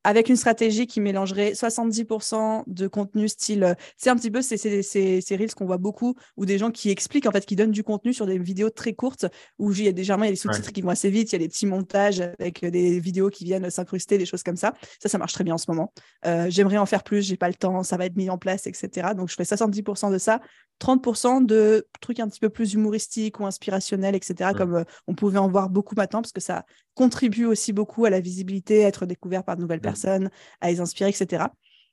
[0.07, 3.65] avec une stratégie qui mélangerait 70% de contenu style.
[3.65, 4.81] Euh, c'est un petit peu ces, ces,
[5.21, 7.83] ces, reels qu'on voit beaucoup, ou des gens qui expliquent, en fait, qui donnent du
[7.83, 9.27] contenu sur des vidéos très courtes,
[9.59, 11.35] où il y a déjà il y a des sous-titres qui vont assez vite, il
[11.35, 14.75] y a des petits montages avec des vidéos qui viennent s'incruster, des choses comme ça.
[15.03, 15.93] Ça, ça marche très bien en ce moment.
[16.25, 18.69] Euh, j'aimerais en faire plus, j'ai pas le temps, ça va être mis en place,
[18.69, 19.09] etc.
[19.17, 20.41] Donc, je fais 70% de ça,
[20.81, 25.39] 30% de trucs un petit peu plus humoristiques ou inspirationnels, etc., comme euh, on pouvait
[25.39, 29.05] en voir beaucoup maintenant, parce que ça contribue aussi beaucoup à la visibilité, à être
[29.05, 31.44] découvert par de nouvelles personnes, à les inspirer, etc.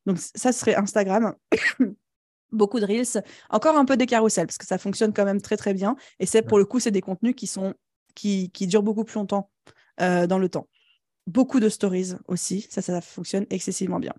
[0.06, 1.36] Donc ça serait Instagram.
[2.52, 5.58] beaucoup de reels, encore un peu des carousels parce que ça fonctionne quand même très
[5.58, 5.96] très bien.
[6.20, 7.74] Et c'est pour le coup, c'est des contenus qui sont
[8.16, 9.50] qui, qui durent beaucoup plus longtemps
[10.02, 10.68] euh, dans le temps.
[11.26, 14.14] Beaucoup de stories aussi, ça, ça fonctionne excessivement bien.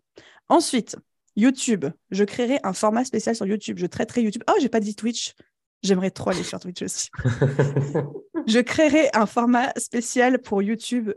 [0.48, 0.96] Ensuite,
[1.36, 3.78] YouTube, je créerai un format spécial sur YouTube.
[3.78, 4.42] Je traiterai YouTube.
[4.48, 5.34] Oh, j'ai pas dit Twitch.
[5.82, 7.10] J'aimerais trop aller sur Twitch aussi.
[8.46, 11.10] je créerai un format spécial pour YouTube,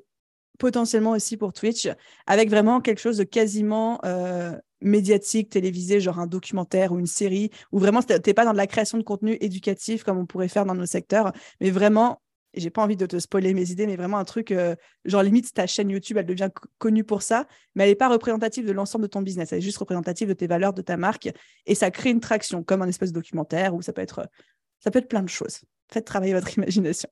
[0.58, 1.88] potentiellement aussi pour Twitch,
[2.26, 7.50] avec vraiment quelque chose de quasiment euh, médiatique, télévisé, genre un documentaire ou une série,
[7.72, 10.48] où vraiment, tu n'es pas dans de la création de contenu éducatif comme on pourrait
[10.48, 11.32] faire dans nos secteurs,
[11.62, 12.22] mais vraiment
[12.54, 15.54] j'ai pas envie de te spoiler mes idées, mais vraiment un truc, euh, genre limite
[15.54, 19.04] ta chaîne YouTube, elle devient connue pour ça, mais elle n'est pas représentative de l'ensemble
[19.04, 21.30] de ton business, elle est juste représentative de tes valeurs, de ta marque,
[21.66, 24.28] et ça crée une traction, comme un espèce de documentaire, ou ça peut être,
[24.80, 25.62] ça peut être plein de choses.
[25.92, 27.10] Faites travailler votre imagination.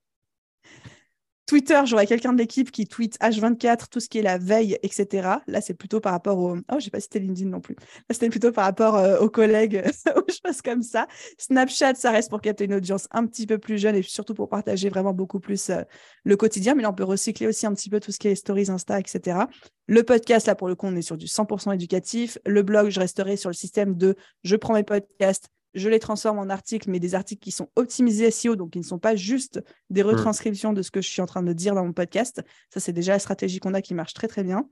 [1.45, 5.29] Twitter, j'aurais quelqu'un de l'équipe qui tweet H24, tout ce qui est la veille, etc.
[5.45, 6.57] Là, c'est plutôt par rapport au.
[6.71, 7.75] Oh, j'ai pas cité LinkedIn non plus.
[7.75, 9.83] Là, c'était plutôt par rapport euh, aux collègues
[10.15, 11.07] ou choses comme ça.
[11.37, 14.49] Snapchat, ça reste pour capter une audience un petit peu plus jeune et surtout pour
[14.49, 15.81] partager vraiment beaucoup plus euh,
[16.23, 16.73] le quotidien.
[16.73, 18.99] Mais là, on peut recycler aussi un petit peu tout ce qui est stories, Insta,
[18.99, 19.39] etc.
[19.87, 22.39] Le podcast, là, pour le coup, on est sur du 100% éducatif.
[22.45, 26.39] Le blog, je resterai sur le système de je prends mes podcasts, je les transforme
[26.39, 29.61] en articles, mais des articles qui sont optimisés SEO, donc qui ne sont pas juste
[29.89, 30.07] des mmh.
[30.07, 32.41] retranscriptions de ce que je suis en train de dire dans mon podcast.
[32.69, 34.67] Ça, c'est déjà la stratégie qu'on a qui marche très, très bien.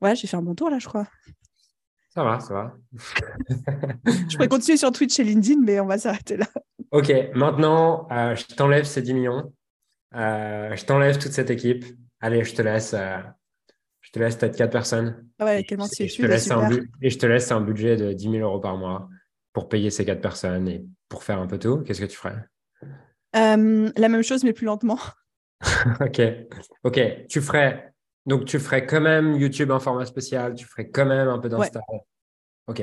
[0.00, 1.06] Ouais, j'ai fait un bon tour là, je crois.
[2.10, 2.74] Ça va, ça va.
[3.48, 6.46] je pourrais continuer sur Twitch et LinkedIn, mais on va s'arrêter là.
[6.90, 9.52] Ok, maintenant, euh, je t'enlève ces 10 millions.
[10.16, 11.84] Euh, je t'enlève toute cette équipe.
[12.20, 12.94] Allez, je te laisse.
[12.94, 13.18] Euh,
[14.00, 15.28] je te laisse peut-être 4 personnes.
[15.38, 16.68] Ah ouais, quel et, je te laisse un
[17.00, 19.08] et je te laisse un budget de 10 000 euros par mois
[19.52, 22.36] pour payer ces quatre personnes et pour faire un peu tout, qu'est-ce que tu ferais?
[23.36, 24.98] Euh, La même chose, mais plus lentement.
[26.00, 26.20] ok,
[26.84, 27.26] ok.
[27.28, 27.90] Tu ferais
[28.26, 31.48] donc tu ferais quand même YouTube en format spécial, tu ferais quand même un peu
[31.48, 31.80] d'Insta.
[32.66, 32.82] Ok.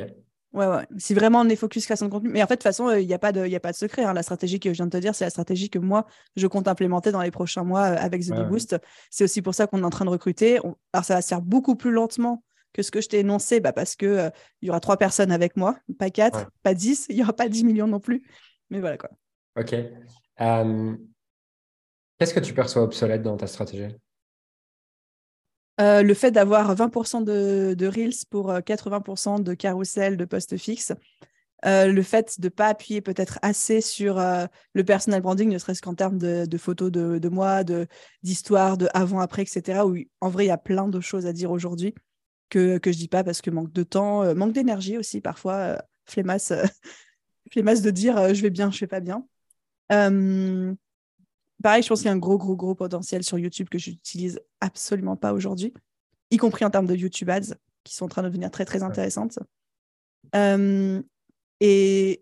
[0.54, 0.86] Ouais, ouais.
[0.98, 2.30] Si vraiment on est focus création de contenu.
[2.30, 4.04] Mais en fait, de toute façon, il n'y a, pas de, a pas de secret.
[4.04, 4.14] Hein.
[4.14, 6.68] La stratégie que je viens de te dire, c'est la stratégie que moi, je compte
[6.68, 8.78] implémenter dans les prochains mois euh, avec The Boost.
[9.12, 10.58] C'est aussi pour ça qu'on est en train de recruter.
[10.94, 12.44] Alors, ça va se faire beaucoup plus lentement
[12.78, 14.30] que ce que je t'ai énoncé, bah, parce que euh,
[14.62, 17.66] y aura trois personnes avec moi, pas quatre, pas dix, il n'y aura pas dix
[17.66, 18.24] millions non plus.
[18.70, 19.10] Mais voilà quoi.
[19.60, 19.74] Ok.
[19.74, 20.96] Euh,
[22.20, 23.96] qu'est-ce que tu perçois obsolète dans ta stratégie?
[25.80, 30.94] Le fait d'avoir 20% de, de, Reels pour 80% de carousel de posts fixes,
[31.66, 35.58] euh, le fait de ne pas appuyer peut-être assez sur euh, le personal branding, ne
[35.58, 37.64] serait-ce qu'en termes de, photos de, de moi,
[38.24, 39.86] d'histoire, de, avant-après, etc.
[39.86, 41.96] Où en vrai, il y a plein de choses à dire aujourd'hui
[42.50, 45.82] que, que je dis pas parce que manque de temps, euh, manque d'énergie aussi, parfois,
[46.06, 46.54] flemmasse,
[47.52, 49.26] flemmasse de dire je vais bien, je vais pas bien.
[49.90, 54.40] pareil, je pense qu'il y a un gros, gros, gros potentiel sur YouTube que j'utilise
[54.62, 55.74] absolument pas aujourd'hui,
[56.32, 58.84] y compris en termes de YouTube ads qui sont en train de devenir très, très
[58.84, 59.40] intéressantes.
[61.60, 62.22] Et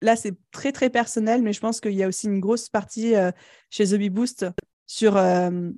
[0.00, 3.14] là, c'est très, très personnel, mais je pense qu'il y a aussi une grosse partie
[3.14, 3.30] euh,
[3.70, 4.46] chez The Bee Boost
[4.86, 5.70] sur euh,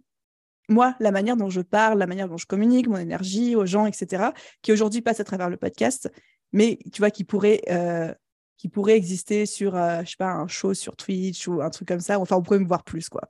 [0.68, 3.86] moi, la manière dont je parle, la manière dont je communique, mon énergie aux gens,
[3.86, 4.30] etc.,
[4.62, 6.10] qui aujourd'hui passe à travers le podcast,
[6.52, 8.12] mais tu vois, qui pourrait, euh,
[8.56, 12.00] qui pourrait exister sur, je sais pas, un show sur Twitch ou un truc comme
[12.00, 12.18] ça.
[12.18, 13.28] Enfin, on pourrait me voir plus, quoi.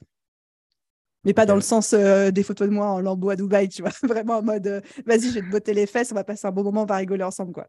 [1.25, 3.93] Mais pas dans le sens des photos de moi en lambeau à Dubaï, tu vois.
[4.03, 6.63] Vraiment en mode, vas-y, je vais te botter les fesses, on va passer un bon
[6.63, 7.67] moment, on va rigoler ensemble, quoi.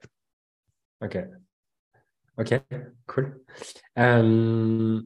[1.02, 1.18] Ok.
[2.38, 2.54] Ok,
[3.08, 3.42] cool.
[3.98, 5.02] Euh,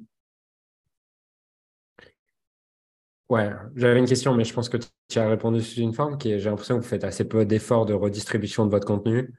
[3.29, 4.77] ouais, j'avais une question, mais je pense que
[5.07, 7.45] tu as répondu sous une forme qui est, j'ai l'impression que vous faites assez peu
[7.45, 9.33] d'efforts de redistribution de votre contenu.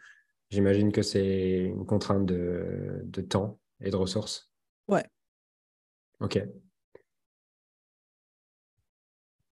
[0.50, 4.50] J'imagine que c'est une contrainte de, de temps et de ressources.
[4.88, 5.04] Ouais.
[6.20, 6.42] Ok.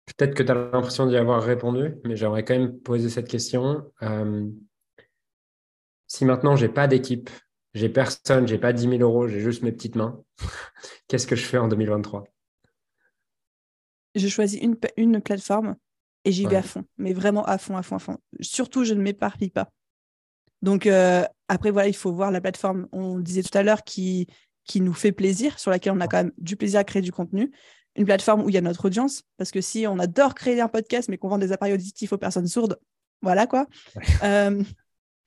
[0.06, 3.92] Peut-être que tu as l'impression d'y avoir répondu, mais j'aimerais quand même poser cette question.
[4.02, 4.48] Euh,
[6.06, 7.28] si maintenant j'ai pas d'équipe
[7.76, 10.18] j'ai personne, j'ai pas 10 000 euros, j'ai juste mes petites mains.
[11.08, 12.24] Qu'est-ce que je fais en 2023
[14.16, 15.76] Je choisis une, une plateforme
[16.24, 18.18] et j'y vais à fond, mais vraiment à fond, à fond, à fond.
[18.40, 19.70] Surtout, je ne m'éparpille pas.
[20.62, 24.26] Donc, euh, après, voilà, il faut voir la plateforme, on disait tout à l'heure, qui,
[24.64, 27.12] qui nous fait plaisir, sur laquelle on a quand même du plaisir à créer du
[27.12, 27.52] contenu.
[27.94, 30.68] Une plateforme où il y a notre audience, parce que si on adore créer un
[30.68, 32.78] podcast, mais qu'on vend des appareils auditifs aux personnes sourdes,
[33.22, 33.66] voilà quoi.
[34.24, 34.62] Euh,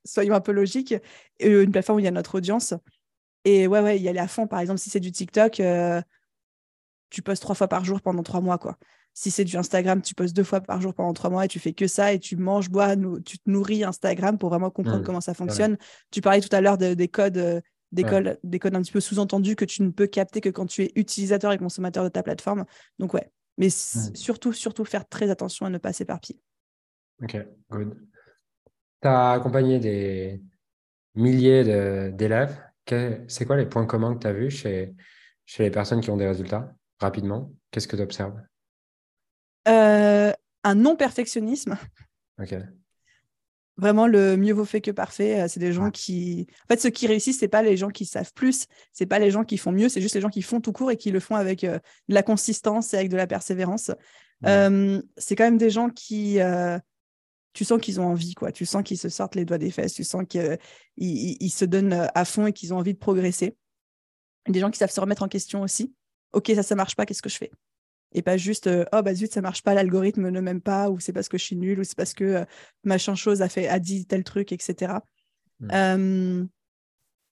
[0.06, 0.96] soyons un peu logiques,
[1.44, 2.74] euh, une plateforme où il y a notre audience.
[3.46, 4.48] Et ouais, ouais, y aller à fond.
[4.48, 6.02] Par exemple, si c'est du TikTok, euh,
[7.10, 8.78] tu postes trois fois par jour pendant trois mois, quoi.
[9.14, 11.60] Si c'est du Instagram, tu postes deux fois par jour pendant trois mois et tu
[11.60, 12.96] fais que ça et tu manges, bois,
[13.26, 15.04] tu te nourris Instagram pour vraiment comprendre mmh.
[15.04, 15.78] comment ça fonctionne.
[16.12, 17.60] Tu parlais tout à l'heure des codes, euh,
[17.92, 20.68] des, codes, des codes un petit peu sous-entendus que tu ne peux capter que quand
[20.68, 22.66] tu es utilisateur et consommateur de ta plateforme.
[23.00, 24.16] Donc ouais, mais mmh.
[24.16, 26.40] surtout, surtout faire très attention à ne pas s'éparpiller.
[27.22, 27.36] Ok,
[27.72, 27.98] good.
[29.02, 30.42] Tu as accompagné des
[31.16, 32.58] milliers d'élèves.
[33.28, 34.96] C'est quoi les points communs que tu as vus chez,
[35.46, 36.74] chez les personnes qui ont des résultats?
[37.00, 38.42] Rapidement Qu'est-ce que tu observes
[39.68, 40.32] euh,
[40.64, 41.78] Un non-perfectionnisme.
[42.42, 42.56] Ok.
[43.78, 45.42] Vraiment, le mieux vaut fait que parfait.
[45.42, 46.48] Euh, c'est des gens qui.
[46.64, 49.32] En fait, ceux qui réussissent, c'est pas les gens qui savent plus, c'est pas les
[49.32, 51.20] gens qui font mieux, c'est juste les gens qui font tout court et qui le
[51.20, 51.80] font avec euh,
[52.10, 53.92] de la consistance et avec de la persévérance.
[54.44, 56.40] c'est quand même des gens qui,
[57.54, 58.52] tu sens qu'ils ont envie, quoi.
[58.52, 60.58] Tu sens qu'ils se sortent les doigts des fesses, tu sens qu'ils
[60.98, 63.56] ils, se donnent à fond et qu'ils ont envie de progresser.
[64.48, 65.94] Des gens qui savent se remettre en question aussi.
[66.34, 67.52] Ok, ça, ça marche pas, qu'est-ce que je fais?
[68.12, 71.00] Et pas juste, euh, oh bah zut, ça marche pas, l'algorithme ne m'aime pas, ou
[71.00, 72.46] c'est parce que je suis nulle, ou c'est parce que euh,
[72.84, 74.94] machin chose a, fait, a dit tel truc, etc.
[75.62, 76.46] Mmh.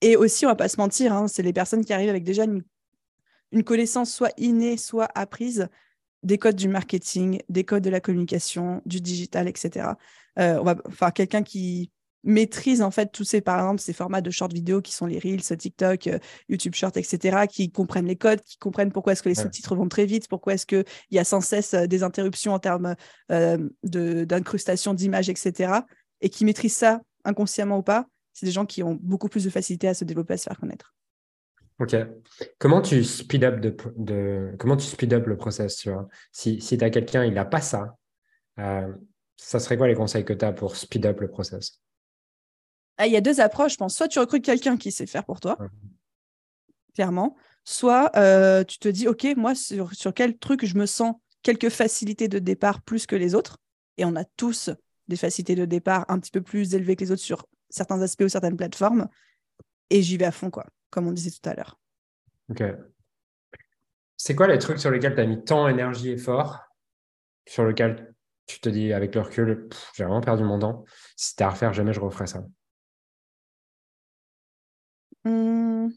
[0.01, 2.43] et aussi, on va pas se mentir, hein, c'est les personnes qui arrivent avec déjà
[2.43, 2.61] une,
[3.53, 5.69] une connaissance soit innée, soit apprise
[6.23, 9.91] des codes du marketing, des codes de la communication, du digital, etc.
[10.39, 11.91] Euh, on va, enfin, quelqu'un qui
[12.23, 15.19] maîtrise en fait tous ces, par exemple, ces formats de short vidéo qui sont les
[15.19, 19.29] Reels, TikTok, euh, YouTube Short, etc., qui comprennent les codes, qui comprennent pourquoi est-ce que
[19.29, 22.53] les sous-titres vont très vite, pourquoi est-ce qu'il y a sans cesse euh, des interruptions
[22.53, 22.95] en termes
[23.83, 25.73] d'incrustation d'images, etc.,
[26.21, 29.49] et qui maîtrisent ça inconsciemment ou pas, c'est des gens qui ont beaucoup plus de
[29.49, 30.95] facilité à se développer, à se faire connaître.
[31.79, 31.95] Ok.
[32.57, 36.07] Comment tu speed up de, comment tu speed up le process, tu vois?
[36.31, 37.95] Si, si tu as quelqu'un, il n'a pas ça,
[38.59, 38.91] euh,
[39.35, 41.81] ça serait quoi les conseils que tu as pour speed up le process?
[42.97, 43.95] Ah, Il y a deux approches, je pense.
[43.95, 45.57] Soit tu recrutes quelqu'un qui sait faire pour toi,
[46.93, 47.35] clairement.
[47.63, 51.69] Soit euh, tu te dis, OK, moi, sur, sur quel truc je me sens quelques
[51.69, 53.57] facilités de départ plus que les autres?
[53.97, 54.69] Et on a tous
[55.07, 58.23] des facilités de départ un petit peu plus élevées que les autres sur certains aspects
[58.23, 59.07] ou certaines plateformes.
[59.89, 61.79] Et j'y vais à fond, quoi comme on disait tout à l'heure.
[62.49, 62.63] Ok.
[64.15, 66.59] C'est quoi les trucs sur lesquels tu as mis tant énergie, effort,
[67.45, 68.13] sur lesquels
[68.45, 70.85] tu te dis avec le recul, j'ai vraiment perdu mon temps.
[71.15, 72.43] Si c'était à refaire, jamais je referais ça.
[75.27, 75.89] Hmm.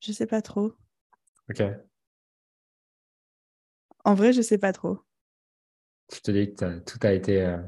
[0.00, 0.72] Je sais pas trop.
[1.48, 1.62] Ok.
[4.04, 4.98] En vrai, je sais pas trop.
[6.12, 7.42] Je te dis que tout a été.
[7.42, 7.58] euh,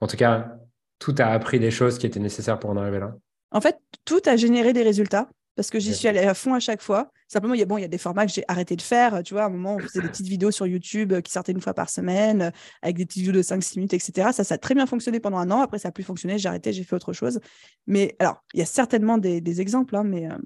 [0.00, 0.56] En tout cas,
[0.98, 3.16] tout a appris des choses qui étaient nécessaires pour en arriver là.
[3.52, 6.60] En fait, tout a généré des résultats parce que j'y suis allée à fond à
[6.60, 7.12] chaque fois.
[7.28, 9.22] Simplement, il y a, bon, il y a des formats que j'ai arrêté de faire.
[9.22, 11.52] Tu vois, à un moment, on faisait des petites vidéos sur YouTube euh, qui sortaient
[11.52, 12.50] une fois par semaine, euh,
[12.80, 14.32] avec des petites vidéos de 5-6 minutes, etc.
[14.32, 15.60] Ça, ça a très bien fonctionné pendant un an.
[15.60, 16.38] Après, ça n'a plus fonctionné.
[16.38, 17.38] J'ai arrêté, j'ai fait autre chose.
[17.86, 20.38] Mais alors, il y a certainement des, exemples, hein, mais euh,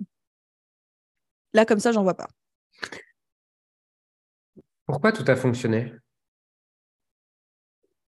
[1.54, 2.26] là, comme ça, j'en vois pas.
[4.86, 5.92] Pourquoi tout a fonctionné?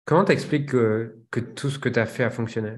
[0.05, 2.77] Comment t'expliques que, que tout ce que tu as fait a fonctionné?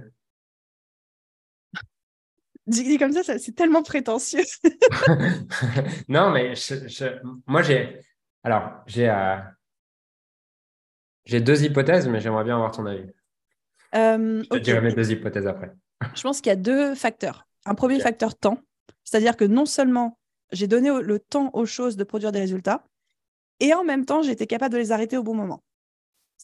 [2.67, 4.43] Dit, comme ça, ça- c'est tellement prétentieux.
[6.09, 7.99] Non, mais je- je- moi, j'ai.
[8.43, 9.37] Alors, j'ai euh,
[11.25, 13.09] j'ai deux hypothèses, mais j'aimerais bien avoir ton avis.
[13.95, 14.61] Euh, Je te ok.
[14.61, 15.71] dirai mes deux hypothèses après.
[16.13, 17.47] Je pense qu'il y a deux facteurs.
[17.65, 18.59] Un premier facteur temps,
[19.03, 20.19] c'est-à-dire que non seulement
[20.51, 22.83] j'ai donné le temps aux choses de produire des résultats,
[23.59, 25.63] et en même temps, été capable de les arrêter au bon moment.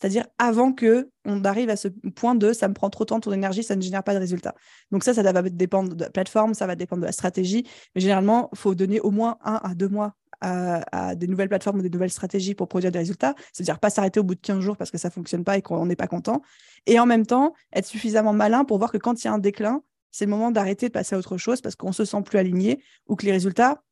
[0.02, 3.20] C'est-à-dire avant que on arrive à ce point de ça me prend trop de temps,
[3.20, 4.56] ton énergie, ça ne génère pas de résultats.
[4.92, 8.02] Donc ça, ça va dépendre de la plateforme, ça va dépendre de la stratégie, mais
[8.02, 11.82] généralement, il faut donner au moins un à deux mois à, des nouvelles plateformes ou
[11.84, 13.36] des nouvelles stratégies pour produire des résultats.
[13.54, 15.62] C'est-à-dire pas s'arrêter au bout de 15 jours parce que ça ne fonctionne pas et
[15.62, 16.42] qu'on n'est pas content.
[16.88, 19.38] Et en même temps, être suffisamment malin pour voir que quand il y a un
[19.38, 22.40] déclin, c'est le moment d'arrêter de passer à autre chose parce qu'on se sent plus
[22.40, 23.84] aligné ou que les résultats,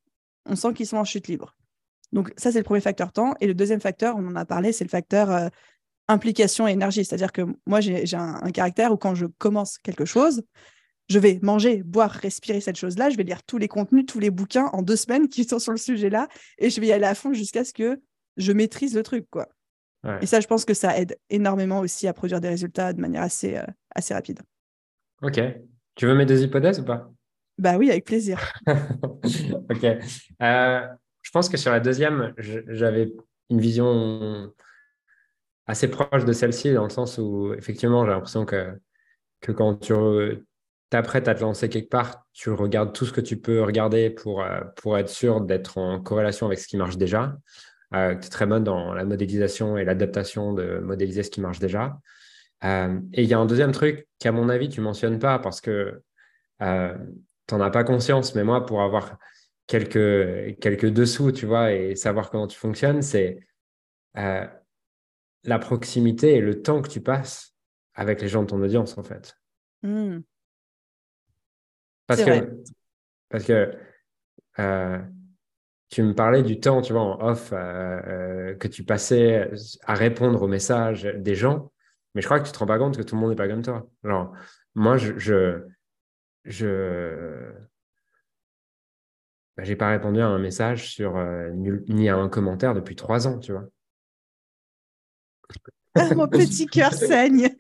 [0.48, 1.56] on sent qu'ils sont en chute libre.
[2.12, 3.36] Donc ça, c'est le premier facteur temps.
[3.40, 5.50] Et le deuxième facteur, on en a parlé, c'est le facteur euh,
[6.10, 7.06] implication et énergie.
[7.06, 10.44] C'est-à-dire que moi, j'ai un, un caractère où quand je commence quelque chose,
[11.08, 13.10] je vais manger, boire, respirer cette chose-là.
[13.10, 15.72] Je vais lire tous les contenus, tous les bouquins en deux semaines qui sont sur
[15.72, 16.28] le sujet-là.
[16.58, 18.02] Et je vais y aller à fond jusqu'à ce que
[18.38, 19.26] je maîtrise le truc.
[19.30, 19.48] quoi.
[20.04, 20.20] Ouais.
[20.22, 23.24] Et ça, je pense que ça aide énormément aussi à produire des résultats de manière
[23.24, 24.40] assez, euh, assez rapide.
[25.22, 25.40] Ok.
[25.96, 27.10] Tu veux mes deux hypothèses ou pas?
[27.58, 28.54] Bah oui, avec plaisir.
[29.70, 29.84] Ok.
[29.84, 30.88] Euh,
[31.22, 33.14] je pense que sur la deuxième, j'avais
[33.52, 34.52] une vision
[35.70, 38.74] assez proche de celle-ci, dans le sens où, effectivement, j'ai l'impression que,
[39.40, 39.94] que quand tu
[40.90, 44.42] t'apprêtes à te lancer quelque part, tu regardes tout ce que tu peux regarder pour,
[44.42, 47.38] euh, pour être sûr d'être en corrélation avec ce qui marche déjà.
[47.94, 51.60] Euh, tu es très bonne dans la modélisation et l'adaptation de modéliser ce qui marche
[51.60, 52.00] déjà.
[52.64, 55.62] Euh, et il y a un deuxième truc qu'à mon avis, tu mentionnes pas parce
[55.62, 56.02] que
[56.64, 56.98] euh,
[57.48, 59.20] tu n'en as pas conscience, mais moi, pour avoir
[59.68, 63.40] quelques, quelques dessous, tu vois, et savoir comment tu fonctionnes, c'est
[65.44, 67.56] la proximité et le temps que tu passes
[67.94, 69.38] avec les gens de ton audience, en fait.
[69.84, 70.20] Hmm.
[72.08, 72.50] Parce que, vrai.
[73.30, 73.78] parce que
[74.60, 75.00] euh,
[75.90, 79.52] tu me parlais du temps, tu vois, en off, euh, euh, que tu passais
[79.84, 81.72] à répondre aux messages des gens,
[82.16, 83.48] mais je crois que tu te rends pas compte que tout le monde n'est pas
[83.48, 83.88] comme toi.
[84.04, 84.34] Genre,
[84.76, 85.64] moi, je, je,
[86.46, 87.52] je...
[89.56, 91.16] bah, j'ai pas répondu à un message sur
[91.54, 93.70] ni à un commentaire depuis trois ans, tu vois.
[96.16, 97.56] Mon petit cœur saigne.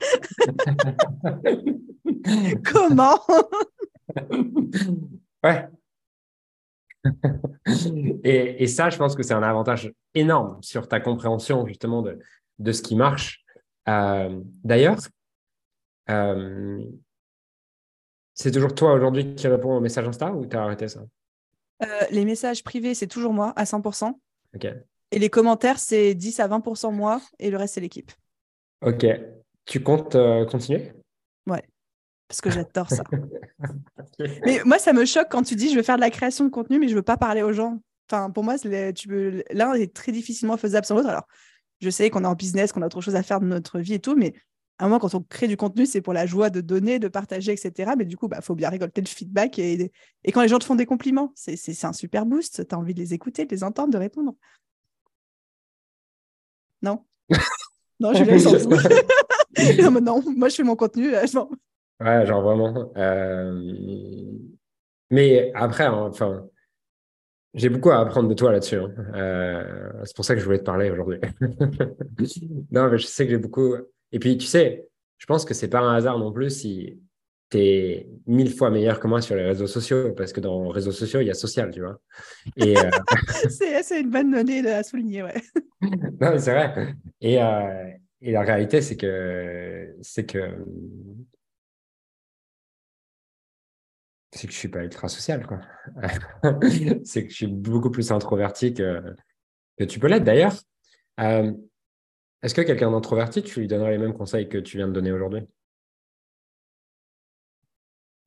[2.63, 3.19] Comment?
[5.43, 5.67] Ouais.
[8.23, 12.19] et, et ça, je pense que c'est un avantage énorme sur ta compréhension justement de,
[12.59, 13.43] de ce qui marche.
[13.87, 14.97] Euh, D'ailleurs,
[16.09, 16.83] euh,
[18.33, 21.01] c'est toujours toi aujourd'hui qui réponds aux messages Insta ou tu as arrêté ça?
[21.83, 24.13] Euh, Les messages privés, c'est toujours moi à 100%.
[24.55, 24.67] Ok.
[25.11, 28.11] Et les commentaires, c'est 10 à 20% moi et le reste, c'est l'équipe.
[28.85, 29.05] Ok.
[29.65, 30.91] Tu comptes euh, continuer?
[32.29, 33.03] Parce que j'adore ça.
[34.45, 36.49] Mais moi, ça me choque quand tu dis je veux faire de la création de
[36.49, 37.79] contenu, mais je veux pas parler aux gens.
[38.09, 38.55] Enfin, pour moi,
[39.51, 41.09] l'un est très difficilement faisable sans l'autre.
[41.09, 41.27] Alors,
[41.81, 43.95] je sais qu'on est en business, qu'on a autre chose à faire de notre vie
[43.95, 44.33] et tout, mais
[44.77, 47.07] à un moment, quand on crée du contenu, c'est pour la joie de donner, de
[47.07, 47.93] partager, etc.
[47.97, 49.57] Mais du coup, il bah, faut bien récolter le feedback.
[49.57, 49.91] Et,
[50.23, 52.67] et quand les gens te font des compliments, c'est un super boost.
[52.67, 54.35] Tu as envie de les écouter, de les entendre, de répondre.
[56.81, 57.03] Non
[57.99, 58.69] Non, je laisse en tout.
[59.81, 61.13] non, mais non, moi, je fais mon contenu.
[61.13, 61.49] euh, non.
[61.99, 62.91] Ouais, genre vraiment.
[62.95, 64.31] euh,
[65.11, 66.45] Mais après, hein, enfin,
[67.53, 68.75] j'ai beaucoup à apprendre de toi là-dessus.
[68.77, 68.93] hein.
[69.15, 71.19] Euh, C'est pour ça que je voulais te parler aujourd'hui.
[72.71, 73.75] Non, mais je sais que j'ai beaucoup.
[74.11, 76.99] Et puis, tu sais, je pense que c'est pas un hasard non plus si
[77.49, 80.71] tu es mille fois meilleur que moi sur les réseaux sociaux, parce que dans les
[80.71, 81.99] réseaux sociaux, il y a social, tu vois.
[82.55, 82.89] Et euh,
[83.49, 85.41] C'est une bonne donnée à souligner, ouais.
[85.81, 86.95] non, c'est vrai.
[87.21, 87.89] Et, euh,
[88.21, 90.55] et la réalité, c'est que c'est que
[94.31, 95.59] c'est que je suis pas ultra social, quoi.
[97.03, 99.01] c'est que je suis beaucoup plus introverti que,
[99.77, 100.23] que tu peux l'être.
[100.23, 100.53] D'ailleurs,
[101.19, 101.51] euh,
[102.43, 105.11] est-ce que quelqu'un d'introverti, tu lui donnerais les mêmes conseils que tu viens de donner
[105.11, 105.41] aujourd'hui?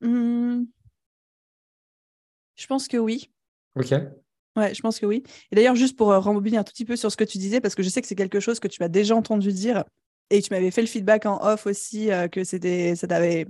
[0.02, 0.64] Hmm.
[2.56, 3.30] Je pense que oui.
[3.76, 3.92] Ok.
[4.56, 5.22] Ouais, je pense que oui.
[5.50, 7.74] Et d'ailleurs, juste pour rembobiner un tout petit peu sur ce que tu disais, parce
[7.74, 9.84] que je sais que c'est quelque chose que tu m'as déjà entendu dire
[10.28, 13.46] et tu m'avais fait le feedback en off aussi que c'était ça t'avait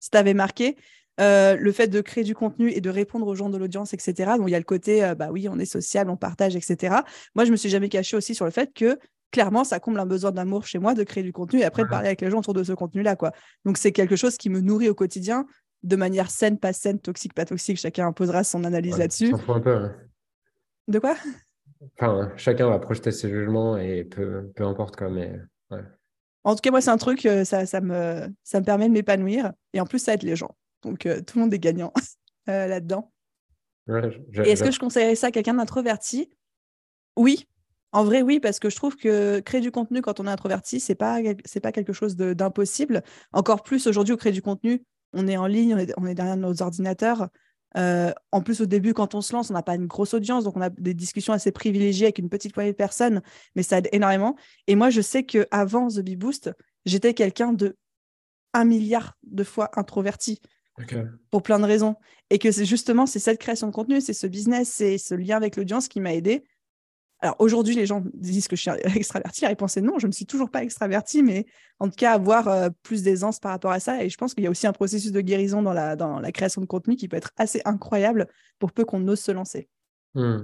[0.00, 0.76] ça t'avait marqué.
[1.18, 4.32] le fait de créer du contenu et de répondre aux gens de l'audience, etc.
[4.38, 6.96] Donc, il y a le côté, bah oui, on est social, on partage, etc.
[7.34, 8.98] Moi, je me suis jamais cachée aussi sur le fait que
[9.30, 11.88] clairement, ça comble un besoin d'amour chez moi de créer du contenu et après de
[11.88, 13.16] parler avec les gens autour de ce contenu-là.
[13.16, 13.32] quoi.
[13.64, 15.44] Donc, c'est quelque chose qui me nourrit au quotidien
[15.84, 17.78] de manière saine, pas saine, toxique, pas toxique.
[17.78, 19.32] Chacun imposera son analyse là-dessus.
[19.48, 19.94] Un peu, hein.
[20.88, 21.14] De quoi?
[21.98, 25.38] Enfin, chacun va projeter ses jugements et peu, peu importe quoi, mais
[26.42, 28.92] En tout cas, moi, c'est un truc, euh, ça, ça, me, ça me permet de
[28.92, 30.56] m'épanouir et en plus, ça aide les gens.
[30.82, 31.92] Donc, euh, tout le monde est gagnant
[32.48, 33.12] euh, là-dedans.
[33.88, 36.30] et est-ce que je conseillerais ça à quelqu'un d'introverti?
[37.16, 37.46] Oui,
[37.92, 40.80] en vrai, oui, parce que je trouve que créer du contenu quand on est introverti,
[40.80, 43.04] c'est pas c'est pas quelque chose d'impossible.
[43.32, 44.82] Encore plus aujourd'hui où créer du contenu,
[45.14, 47.28] on est en ligne, on est, derrière nos ordinateurs.
[47.76, 50.44] Euh, en plus, au début, quand on se lance, on n'a pas une grosse audience,
[50.44, 53.20] donc on a des discussions assez privilégiées avec une petite poignée de personnes,
[53.56, 54.36] mais ça aide énormément.
[54.68, 56.52] Et moi, je sais que avant The Bee Boost,
[56.84, 57.76] j'étais quelqu'un de
[58.52, 60.40] un milliard de fois introverti.
[61.30, 61.94] Pour plein de raisons.
[62.30, 65.36] Et que c'est justement c'est cette création de contenu, c'est ce business, c'est ce lien
[65.36, 66.44] avec l'audience qui m'a aidé
[67.24, 69.40] alors aujourd'hui, les gens disent que je suis extravertie.
[69.42, 71.46] La réponse est non, je ne suis toujours pas extravertie, mais
[71.78, 74.04] en tout cas, avoir euh, plus d'aisance par rapport à ça.
[74.04, 76.32] Et je pense qu'il y a aussi un processus de guérison dans la, dans la
[76.32, 79.70] création de contenu qui peut être assez incroyable pour peu qu'on ose se lancer.
[80.14, 80.40] Hmm.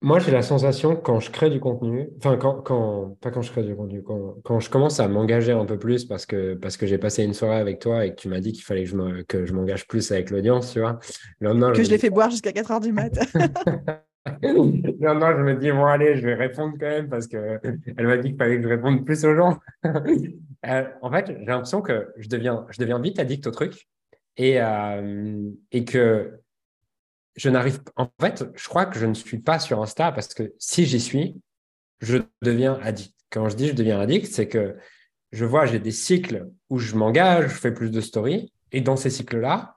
[0.00, 3.52] Moi, j'ai la sensation quand je crée du contenu, enfin, quand, quand, pas quand je
[3.52, 6.76] crée du contenu, quand, quand je commence à m'engager un peu plus parce que, parce
[6.76, 8.82] que j'ai passé une soirée avec toi et que tu m'as dit qu'il fallait
[9.28, 10.98] que je m'engage plus avec l'audience, tu vois.
[11.40, 13.16] que je, l'ai fait boire jusqu'à 4 heures du mat.
[14.26, 17.60] non, je me dis, bon, allez, je vais répondre quand même parce qu'elle
[17.98, 19.58] m'a dit qu'il fallait que je réponde plus aux gens.
[20.64, 23.88] Euh, en fait, j'ai l'impression que je deviens, je deviens vite addict au truc
[24.36, 26.38] et, euh, et que
[27.34, 30.54] je n'arrive En fait, je crois que je ne suis pas sur Insta parce que
[30.60, 31.40] si j'y suis,
[32.00, 33.12] je deviens addict.
[33.30, 34.76] Quand je dis je deviens addict, c'est que
[35.32, 38.96] je vois, j'ai des cycles où je m'engage, je fais plus de stories et dans
[38.96, 39.76] ces cycles-là,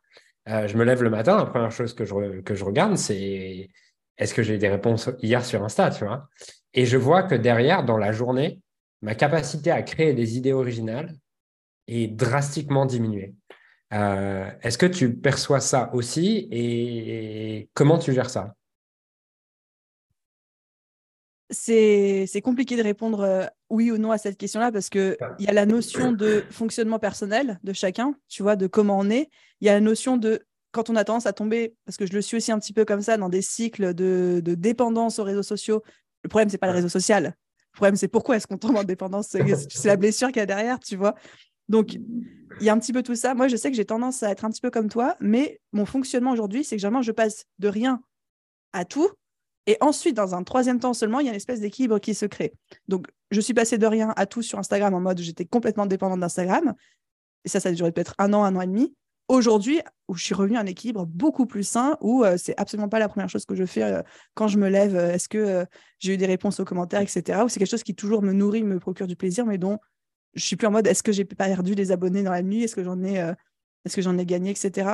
[0.49, 3.69] euh, je me lève le matin, la première chose que je, que je regarde, c'est
[4.17, 6.29] est-ce que j'ai eu des réponses hier sur Insta, tu vois?
[6.73, 8.61] Et je vois que derrière, dans la journée,
[9.01, 11.15] ma capacité à créer des idées originales
[11.87, 13.35] est drastiquement diminuée.
[13.93, 16.47] Euh, est-ce que tu perçois ça aussi?
[16.51, 18.55] Et comment tu gères ça?
[21.51, 25.53] C'est compliqué de répondre euh, oui ou non à cette question-là parce qu'il y a
[25.53, 29.29] la notion de fonctionnement personnel de chacun, tu vois, de comment on est.
[29.61, 30.43] Il y a la notion de
[30.75, 32.83] quand on a tendance à tomber, parce que je le suis aussi un petit peu
[32.83, 35.81] comme ça, dans des cycles de, dépendance aux réseaux sociaux,
[36.23, 37.33] le problème, c'est pas le réseau social.
[37.73, 39.29] Le problème, c'est pourquoi est-ce qu'on tombe en dépendance?
[39.69, 41.15] C'est la blessure qu'il y a derrière, tu vois.
[41.69, 43.33] Donc, il y a un petit peu tout ça.
[43.35, 45.85] Moi, je sais que j'ai tendance à être un petit peu comme toi, mais mon
[45.85, 48.01] fonctionnement aujourd'hui, c'est que généralement, je passe de rien
[48.73, 49.09] à tout.
[49.67, 52.25] Et ensuite, dans un troisième temps seulement, il y a une espèce d'équilibre qui se
[52.25, 52.53] crée.
[52.87, 56.19] Donc, je suis passée de rien à tout sur Instagram en mode j'étais complètement dépendante
[56.19, 56.75] d'Instagram.
[57.43, 58.93] Et ça, ça a duré peut-être un an, un an et demi
[59.27, 62.89] aujourd'hui, où je suis revenue à un équilibre beaucoup plus sain, où euh, c'est absolument
[62.89, 64.01] pas la première chose que je fais euh,
[64.33, 64.95] quand je me lève.
[64.95, 65.65] Euh, est-ce que
[65.99, 67.41] j'ai eu des réponses aux commentaires, etc.
[67.43, 69.79] Ou c'est quelque chose qui toujours me nourrit, me procure du plaisir, mais dont
[70.33, 72.75] je suis plus en mode est-ce que j'ai perdu des abonnés dans la nuit, est-ce
[72.75, 73.15] que j'en ai,
[73.85, 74.89] est-ce que j'en ai gagné, etc.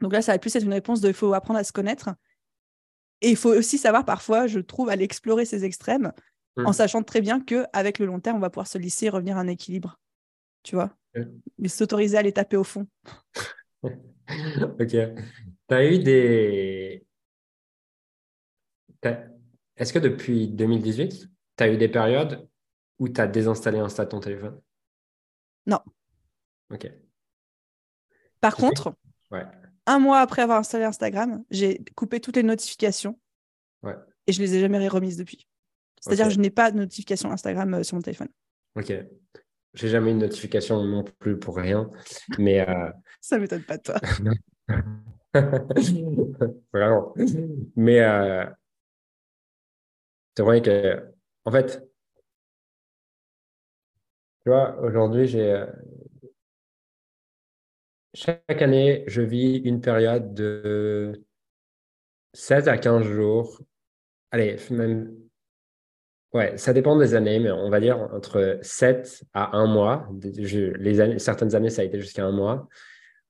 [0.00, 2.10] Donc là, ça va plus être une réponse de il faut apprendre à se connaître.
[3.20, 6.12] Et il faut aussi savoir parfois, je trouve, aller explorer ces extrêmes,
[6.56, 6.72] en mmh.
[6.72, 9.40] sachant très bien qu'avec le long terme, on va pouvoir se lisser et revenir à
[9.40, 10.00] un équilibre.
[10.64, 10.90] Tu vois?
[11.58, 12.86] Mais s'autoriser à les taper au fond.
[13.82, 14.88] ok.
[14.88, 17.06] Tu as eu des.
[19.76, 22.48] Est-ce que depuis 2018, tu as eu des périodes
[22.98, 24.60] où tu as désinstallé Insta de ton téléphone?
[25.66, 25.80] Non.
[26.70, 26.90] Ok.
[28.40, 28.94] Par contre,
[29.86, 33.18] un mois après avoir installé Instagram, j'ai coupé toutes les notifications
[33.82, 33.94] ouais.
[34.26, 35.48] et je les ai jamais remises depuis.
[36.00, 38.28] C'est-à-dire que je n'ai pas de notification Instagram euh, sur mon téléphone.
[38.74, 38.92] Ok.
[39.74, 41.90] J'ai jamais eu de notification non plus pour rien.
[42.38, 42.90] Mais euh...
[43.20, 44.00] ça m'étonne pas de toi.
[46.72, 47.14] Vraiment.
[47.76, 48.44] Mais euh...
[50.36, 51.10] c'est vrai que,
[51.44, 51.82] en fait,
[54.42, 55.52] tu vois, aujourd'hui, j'ai.
[55.52, 55.66] Euh,
[58.14, 61.24] chaque année, je vis une période de
[62.34, 63.60] 16 à 15 jours.
[64.32, 65.16] Allez, même
[66.32, 70.08] Ouais, ça dépend des années, mais on va dire entre 7 à 1 mois.
[71.18, 72.68] certaines années, ça a été jusqu'à un mois,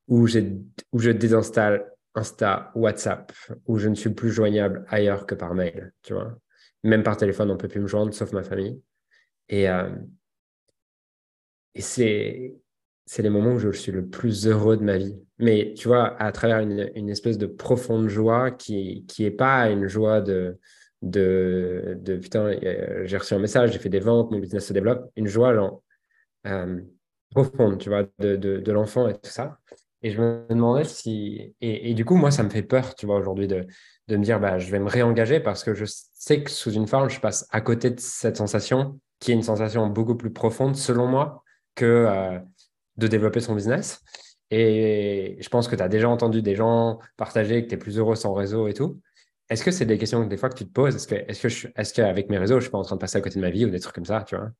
[0.06, 3.32] où, je désinstalle Insta, WhatsApp,
[3.66, 6.38] où je ne suis plus joignable ailleurs que par mail, tu vois.
[6.84, 8.80] Même par téléphone, on ne peut plus me joindre, sauf ma famille.
[9.48, 9.90] Et, euh,
[11.76, 12.54] c'est,
[13.18, 15.16] les moments où je suis le plus heureux de ma vie.
[15.38, 19.88] Mais tu vois, à travers une, espèce de profonde joie qui qui est pas une
[19.88, 20.58] joie de
[21.02, 24.72] de, de putain, euh, j'ai reçu un message, j'ai fait des ventes, mon business se
[24.72, 25.82] développe, une joie
[26.46, 26.80] euh,
[27.30, 29.58] profonde, tu vois, de, de, de l'enfant et tout ça.
[30.04, 31.54] Et je me demandais si.
[31.60, 33.66] Et, et, du coup, moi, ça me fait peur, tu vois, aujourd'hui, de,
[34.08, 36.86] de me dire, bah, je vais me réengager parce que je sais que sous une
[36.86, 40.74] forme, je passe à côté de cette sensation, qui est une sensation beaucoup plus profonde,
[40.74, 41.44] selon moi,
[41.76, 42.38] que euh,
[42.96, 44.00] de développer son business.
[44.50, 47.98] Et je pense que tu as déjà entendu des gens partager que tu es plus
[47.98, 49.00] heureux sans réseau et tout.
[49.52, 50.96] Est-ce que c'est des questions des fois que tu te poses?
[50.96, 53.18] Est-ce que, est-ce que est-ce qu'avec mes réseaux, je suis pas en train de passer
[53.18, 54.50] à côté de ma vie ou des trucs comme ça, tu vois?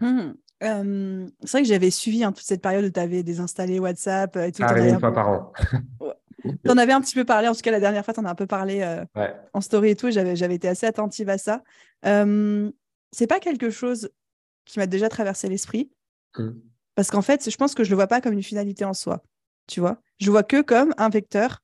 [0.00, 0.34] Mmh.
[0.60, 4.52] c'est vrai que j'avais suivi hein, toute cette période où tu avais désinstallé WhatsApp et
[4.52, 4.62] tout.
[4.64, 5.52] Ah, une fois par an.
[6.44, 8.26] tu en avais un petit peu parlé, en tout cas la dernière fois, tu en
[8.26, 9.04] as un peu parlé euh,
[9.54, 10.10] en story et tout.
[10.10, 11.64] J'avais, j'avais été assez attentive à ça.
[12.04, 12.70] Euh,
[13.12, 14.10] c'est pas quelque chose
[14.66, 15.90] qui m'a déjà traversé l'esprit.
[16.36, 16.50] Mmh.
[16.94, 19.22] Parce qu'en fait, je pense que je le vois pas comme une finalité en soi.
[19.66, 20.02] Tu vois?
[20.20, 21.62] Je vois que comme un vecteur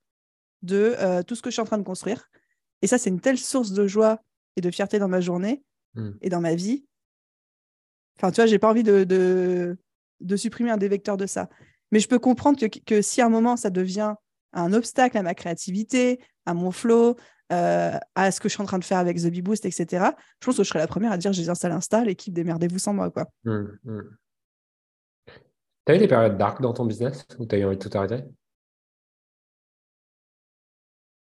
[0.65, 2.29] de euh, tout ce que je suis en train de construire.
[2.83, 4.21] Et ça, c'est une telle source de joie
[4.57, 5.63] et de fierté dans ma journée
[5.95, 6.11] mmh.
[6.23, 6.85] et dans ma vie.
[8.19, 11.49] Enfin, tu vois, j'ai pas envie de, de, supprimer un des vecteurs de ça.
[11.91, 14.15] Mais je peux comprendre que, que si à un moment ça devient
[14.53, 17.17] un obstacle à ma créativité, à mon flow,
[17.53, 20.07] euh, à ce que je suis en train de faire avec The Bee Boost, etc.,
[20.41, 22.95] je pense que je serais la première à dire j'ai installé Insta, l'équipe, démerdez-vous sans
[22.95, 23.11] moi.
[23.11, 23.27] quoi.
[23.45, 24.01] Mmh, mmh.
[25.87, 27.83] Tu as eu des périodes dark dans ton business où tu as eu envie de
[27.83, 28.25] tout arrêter?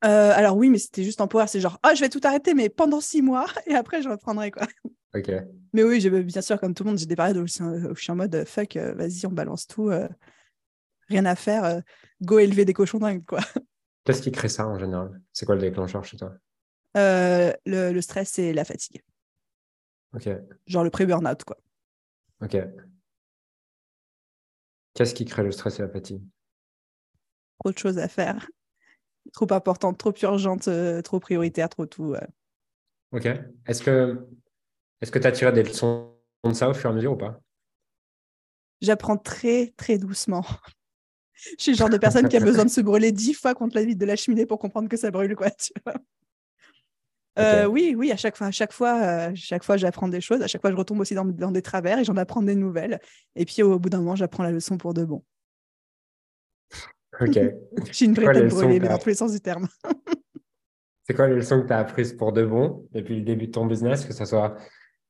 [0.06, 1.50] Euh, alors oui, mais c'était juste temporaire.
[1.50, 4.52] C'est genre, ah, je vais tout arrêter, mais pendant six mois, et après, je reprendrai,
[4.52, 4.68] quoi.
[5.16, 5.32] Ok.
[5.74, 8.16] Mais oui, bien sûr, comme tout le monde, j'ai des périodes où je suis en
[8.16, 9.90] mode, fuck, euh, vas-y, on balance tout.
[11.08, 11.82] rien à faire.
[12.22, 13.40] go élever des cochons dingues, quoi.
[14.04, 15.22] Qu'est-ce qui crée ça, en général?
[15.34, 16.34] C'est quoi le déclencheur chez toi?
[16.96, 19.04] Le, le, stress et la fatigue.
[20.14, 20.30] Ok.
[20.66, 21.58] Genre le pré-burnout, quoi.
[22.42, 22.58] Ok.
[24.94, 26.24] Qu'est-ce qui crée le stress et la fatigue?
[27.60, 28.48] Trop de choses à faire.
[29.34, 32.16] Trop importante, trop urgente, euh, trop prioritaire, trop tout.
[33.12, 33.28] Ok.
[33.66, 34.28] Est-ce que
[35.02, 36.12] est-ce que tu as tiré des leçons
[36.44, 37.40] de ça au fur et à mesure ou pas?
[38.82, 40.46] J'apprends très, très doucement.
[41.58, 43.76] Je suis le genre de personne qui a besoin de se brûler dix fois contre
[43.76, 45.52] la vitre de la cheminée pour comprendre que ça brûle, quoi.
[45.52, 45.96] Tu vois
[47.40, 50.42] euh, oui, oui, à chaque fois, à chaque fois, euh, chaque fois, j'apprends des choses.
[50.42, 53.00] À chaque fois, je retombe aussi dans, des travers et j'en apprends des nouvelles.
[53.36, 55.24] Et puis, au, bout d'un moment, j'apprends la leçon pour de bon.
[57.20, 57.40] Ok.
[57.92, 59.68] J'ai une tête brûlée, mais dans tous les sens du terme.
[61.04, 63.52] C'est quoi les leçons que tu as apprises pour de bon depuis le début de
[63.52, 64.58] ton business, que ce soit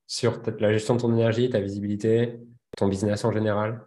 [0.05, 2.39] sur la gestion de ton énergie, ta visibilité,
[2.78, 3.84] ton business en général?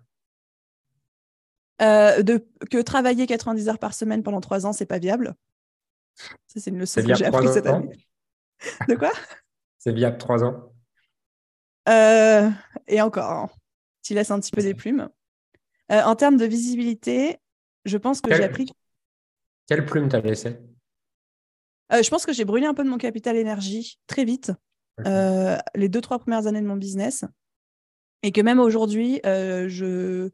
[1.81, 5.35] Euh, de, Que travailler 90 heures par semaine pendant trois ans, c'est pas viable.
[6.17, 7.91] Ça, c'est une leçon que j'ai apprise cette année.
[8.89, 9.13] De quoi?
[9.79, 10.75] C'est viable trois ans?
[11.89, 12.51] Euh,
[12.87, 13.49] et encore, hein.
[14.03, 15.09] tu laisses un petit peu des plumes.
[15.91, 17.39] Euh, en termes de visibilité,
[17.85, 18.71] je pense que j'ai appris.
[19.67, 20.59] Quelle plume t'as laissé
[21.93, 24.53] euh, Je pense que j'ai brûlé un peu de mon capital énergie très vite,
[25.05, 27.25] les deux, trois premières années de mon business.
[28.23, 30.29] Et que même aujourd'hui, je,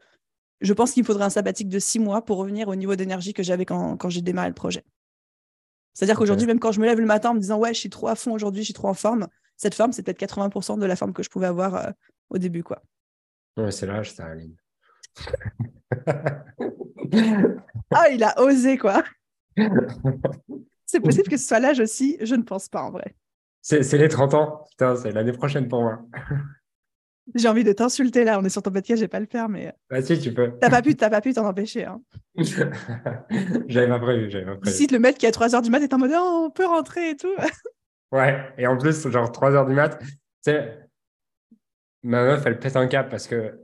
[0.61, 3.43] je pense qu'il faudrait un sabbatique de six mois pour revenir au niveau d'énergie que
[3.43, 4.85] j'avais quand, quand j'ai démarré le projet.
[5.95, 7.91] C'est-à-dire qu'aujourd'hui, même quand je me lève le matin en me disant ouais, je suis
[7.91, 10.87] trop à fond aujourd'hui, je suis trop en forme, cette forme, c'est peut-être 80% de
[10.87, 11.91] la forme que je pouvais avoir euh,
[12.31, 12.63] au début.
[12.63, 12.83] quoi.
[13.57, 14.57] Ouais, c'est l'âge, ça, Aline.
[17.93, 19.03] ah, il a osé, quoi.
[20.87, 23.15] c'est possible que ce soit l'âge aussi, je ne pense pas en vrai.
[23.63, 26.01] C'est les 30 ans, putain, c'est l'année prochaine pour moi.
[27.35, 29.49] J'ai envie de t'insulter là, on est sur ton podcast, je vais pas le faire,
[29.49, 29.73] mais.
[29.91, 30.53] Bah si, tu peux.
[30.61, 31.85] T'as pas pu, t'as pas pu t'en empêcher.
[31.85, 32.01] Hein.
[33.67, 34.77] j'avais pas prévu, j'avais pas prévu.
[34.77, 36.67] Si le mec qui à 3 h du mat est en mode oh, on peut
[36.67, 37.35] rentrer et tout.
[38.13, 40.07] ouais, et en plus, genre 3 h du mat, tu
[40.43, 40.79] sais,
[42.05, 43.59] ma meuf, elle pète un cap parce que,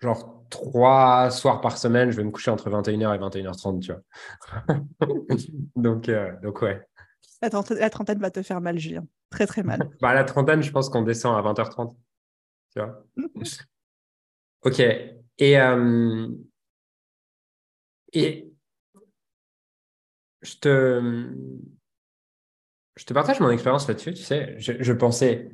[0.00, 4.64] genre, trois soirs par semaine, je vais me coucher entre 21h et 21h30, tu vois.
[5.76, 6.86] donc, euh, donc, ouais.
[7.40, 9.04] La trentaine, la trentaine va te faire mal, Julien.
[9.30, 9.90] Très, très mal.
[10.00, 11.96] bah, la trentaine, je pense qu'on descend à 20h30.
[12.72, 13.04] Tu vois
[14.62, 14.80] ok.
[15.38, 16.28] Et, euh,
[18.12, 18.52] et
[20.42, 21.32] je te,
[22.96, 24.12] je te partage mon expérience là-dessus.
[24.14, 25.50] Tu sais, je, pensais,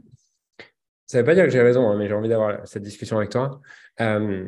[1.09, 3.17] ça ne veut pas dire que j'ai raison, hein, mais j'ai envie d'avoir cette discussion
[3.17, 3.61] avec toi.
[4.01, 4.47] Euh,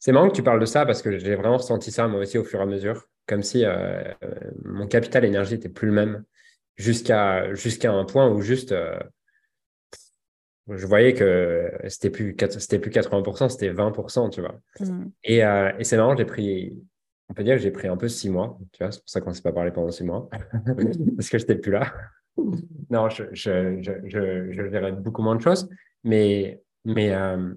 [0.00, 2.38] c'est marrant que tu parles de ça parce que j'ai vraiment ressenti ça moi aussi
[2.38, 4.02] au fur et à mesure, comme si euh,
[4.64, 6.24] mon capital énergie n'était plus le même
[6.76, 8.74] jusqu'à jusqu'à un point où juste
[10.68, 14.60] je voyais que c'était plus, c'était plus 80%, c'était 20%, tu vois.
[14.80, 15.10] Mm.
[15.24, 16.76] Et, euh, et c'est marrant, j'ai pris,
[17.28, 19.20] on peut dire que j'ai pris un peu six mois, tu vois, c'est pour ça
[19.20, 20.28] qu'on ne s'est pas parlé pendant six mois,
[21.16, 21.92] parce que je n'étais plus là.
[22.90, 25.68] non, je, je, je, je, je, beaucoup moins de choses,
[26.04, 27.54] mais, mais, euh,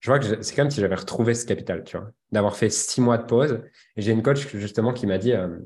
[0.00, 3.00] je vois que c'est comme si j'avais retrouvé ce capital, tu vois, d'avoir fait six
[3.00, 3.62] mois de pause.
[3.96, 5.60] J'ai une coach justement qui m'a dit, euh,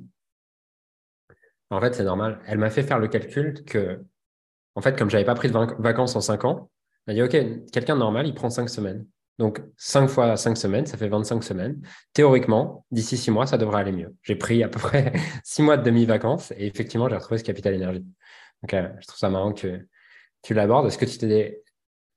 [1.71, 2.41] en fait, c'est normal.
[2.47, 4.05] Elle m'a fait faire le calcul que,
[4.75, 6.71] en fait, comme j'avais pas pris de vacances en cinq ans,
[7.07, 9.07] elle m'a dit, OK, quelqu'un normal, il prend cinq semaines.
[9.39, 11.81] Donc, cinq fois cinq semaines, ça fait 25 semaines.
[12.15, 14.15] Théoriquement, d'ici six mois, ça devrait aller mieux.
[14.23, 15.13] J'ai pris à peu près
[15.45, 18.05] six mois de demi-vacances et effectivement, j'ai retrouvé ce capital énergie.
[18.63, 19.87] Donc, euh, je trouve ça marrant que
[20.43, 20.87] tu l'abordes.
[20.87, 21.63] Est-ce que tu t'es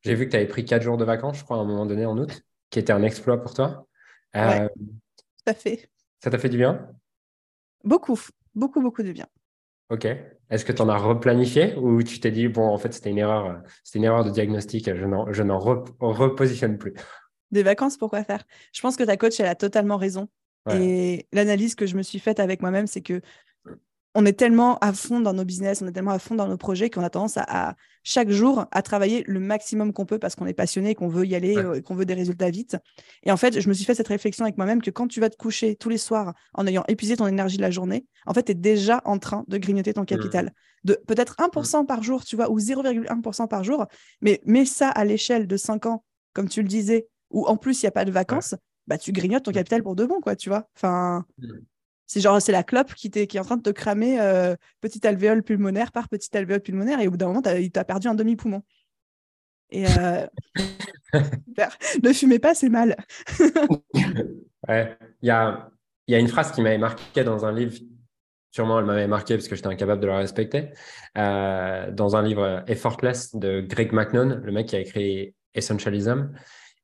[0.02, 1.86] j'ai vu que tu avais pris quatre jours de vacances, je crois, à un moment
[1.86, 3.88] donné en août, qui était un exploit pour toi.
[4.36, 5.90] Euh, tout à fait.
[6.24, 6.90] Ça t'a fait du bien?
[7.84, 8.20] Beaucoup,
[8.56, 9.28] beaucoup, beaucoup de bien.
[9.90, 10.06] Ok.
[10.50, 13.18] Est-ce que tu en as replanifié ou tu t'es dit, bon, en fait, c'était une
[13.18, 16.94] erreur, c'était une erreur de diagnostic, je n'en repositionne plus?
[17.52, 18.44] Des vacances, pourquoi faire?
[18.74, 20.28] Je pense que ta coach, elle a totalement raison.
[20.72, 23.22] Et l'analyse que je me suis faite avec moi-même, c'est que
[24.16, 26.58] on est tellement à fond dans nos business, on est tellement à fond dans nos
[26.58, 30.48] projets qu'on a tendance à, chaque jour à travailler le maximum qu'on peut parce qu'on
[30.48, 32.78] est passionné, qu'on veut y aller, euh, qu'on veut des résultats vite.
[33.24, 35.30] Et en fait, je me suis fait cette réflexion avec moi-même que quand tu vas
[35.30, 38.44] te coucher tous les soirs en ayant épuisé ton énergie de la journée, en fait,
[38.44, 40.46] tu es déjà en train de grignoter ton capital.
[40.46, 40.50] Mmh.
[40.86, 41.86] De peut-être 1% mmh.
[41.86, 43.86] par jour, tu vois, ou 0,1% par jour,
[44.22, 46.04] mais mets ça à l'échelle de 5 ans,
[46.34, 48.56] comme tu le disais, où en plus il n'y a pas de vacances,
[48.88, 49.56] bah, tu grignotes ton mmh.
[49.56, 50.68] capital pour de bon, quoi, tu vois.
[50.76, 51.26] Enfin,
[52.10, 55.06] c'est genre, c'est la clope qui, qui est en train de te cramer euh, petit
[55.06, 57.00] alvéole pulmonaire par petit alvéole pulmonaire.
[57.00, 58.64] Et au bout d'un moment, il t'a perdu un demi-poumon.
[59.70, 60.26] Et euh...
[62.04, 62.96] ne fumez pas, c'est mal.
[64.68, 65.70] ouais, il y a,
[66.08, 67.78] y a une phrase qui m'avait marqué dans un livre.
[68.50, 70.70] Sûrement, elle m'avait marqué parce que j'étais incapable de la respecter.
[71.16, 76.32] Euh, dans un livre Effortless de Greg McNone, le mec qui a écrit Essentialism.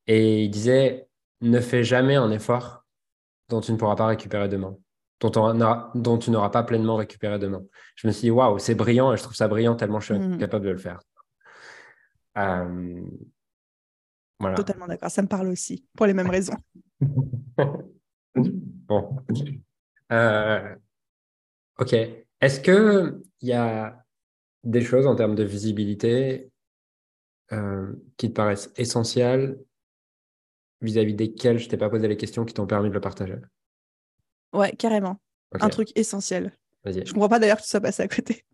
[0.05, 1.07] Et il disait
[1.41, 2.85] Ne fais jamais un effort
[3.49, 4.77] dont tu ne pourras pas récupérer demain
[5.21, 7.63] dont, tu n'auras pas pleinement récupéré demain.
[7.95, 10.21] Je me suis dit, waouh, c'est brillant et je trouve ça brillant tellement je suis
[10.21, 10.37] mm.
[10.37, 10.99] capable de le faire.
[12.37, 13.01] Euh,
[14.55, 16.57] Totalement d'accord, ça me parle aussi, pour les mêmes raisons.
[18.35, 19.17] bon.
[20.11, 20.75] Euh,
[21.79, 21.93] ok.
[22.41, 24.03] Est-ce qu'il y a
[24.63, 26.51] des choses en termes de visibilité
[27.53, 29.57] euh, qui te paraissent essentielles
[30.81, 33.37] vis-à-vis desquelles je t'ai pas posé les questions qui t'ont permis de le partager?
[34.55, 35.17] Ouais, carrément.
[35.59, 36.51] Un truc essentiel.
[36.85, 38.45] Je ne comprends pas d'ailleurs que tu sois passé à côté.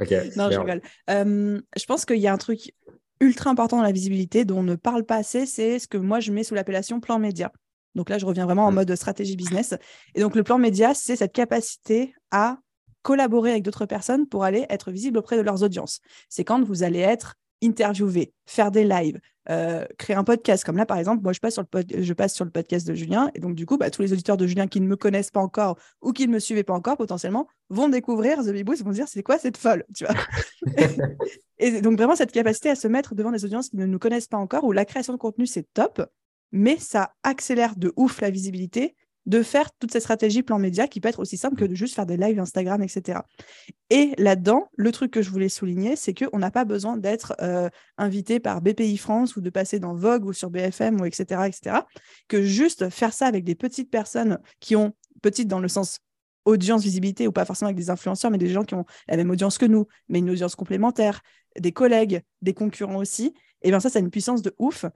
[0.00, 0.10] Ok.
[0.36, 0.82] non, je rigole.
[1.08, 2.72] je pense qu'il y a un truc
[3.20, 6.20] ultra important dans la visibilité dont on ne parle pas assez, c'est ce que moi
[6.20, 7.52] je mets sous l'appellation plan média.
[7.94, 8.76] Donc là, je reviens vraiment en mm.
[8.76, 9.74] mode stratégie business.
[10.14, 12.58] Et donc le plan média, c'est cette capacité à
[13.02, 16.00] collaborer avec d'autres personnes pour aller être visible auprès de leurs audiences.
[16.28, 20.64] C'est quand vous allez être interviewer, faire des lives, euh, créer un podcast.
[20.64, 22.94] Comme là, par exemple, moi, je passe sur le, je passe sur le podcast de
[22.94, 23.30] Julien.
[23.34, 25.40] Et donc, du coup, bah, tous les auditeurs de Julien qui ne me connaissent pas
[25.40, 28.90] encore ou qui ne me suivaient pas encore, potentiellement, vont découvrir The Big Boost, vont
[28.90, 30.14] se dire, c'est quoi cette folle tu vois?
[31.58, 34.28] Et donc, vraiment, cette capacité à se mettre devant des audiences qui ne nous connaissent
[34.28, 36.02] pas encore, où la création de contenu, c'est top,
[36.52, 38.96] mais ça accélère de ouf la visibilité
[39.26, 41.94] de faire toute cette stratégie plan média qui peut être aussi simple que de juste
[41.94, 43.20] faire des lives Instagram, etc.
[43.90, 47.68] Et là-dedans, le truc que je voulais souligner, c'est qu'on n'a pas besoin d'être euh,
[47.98, 51.80] invité par BPI France ou de passer dans Vogue ou sur BFM ou etc., etc.
[52.28, 54.92] Que juste faire ça avec des petites personnes qui ont,
[55.22, 55.98] petites dans le sens
[56.46, 59.30] audience, visibilité, ou pas forcément avec des influenceurs, mais des gens qui ont la même
[59.30, 61.20] audience que nous, mais une audience complémentaire,
[61.58, 64.86] des collègues, des concurrents aussi, et bien ça, ça a une puissance de ouf.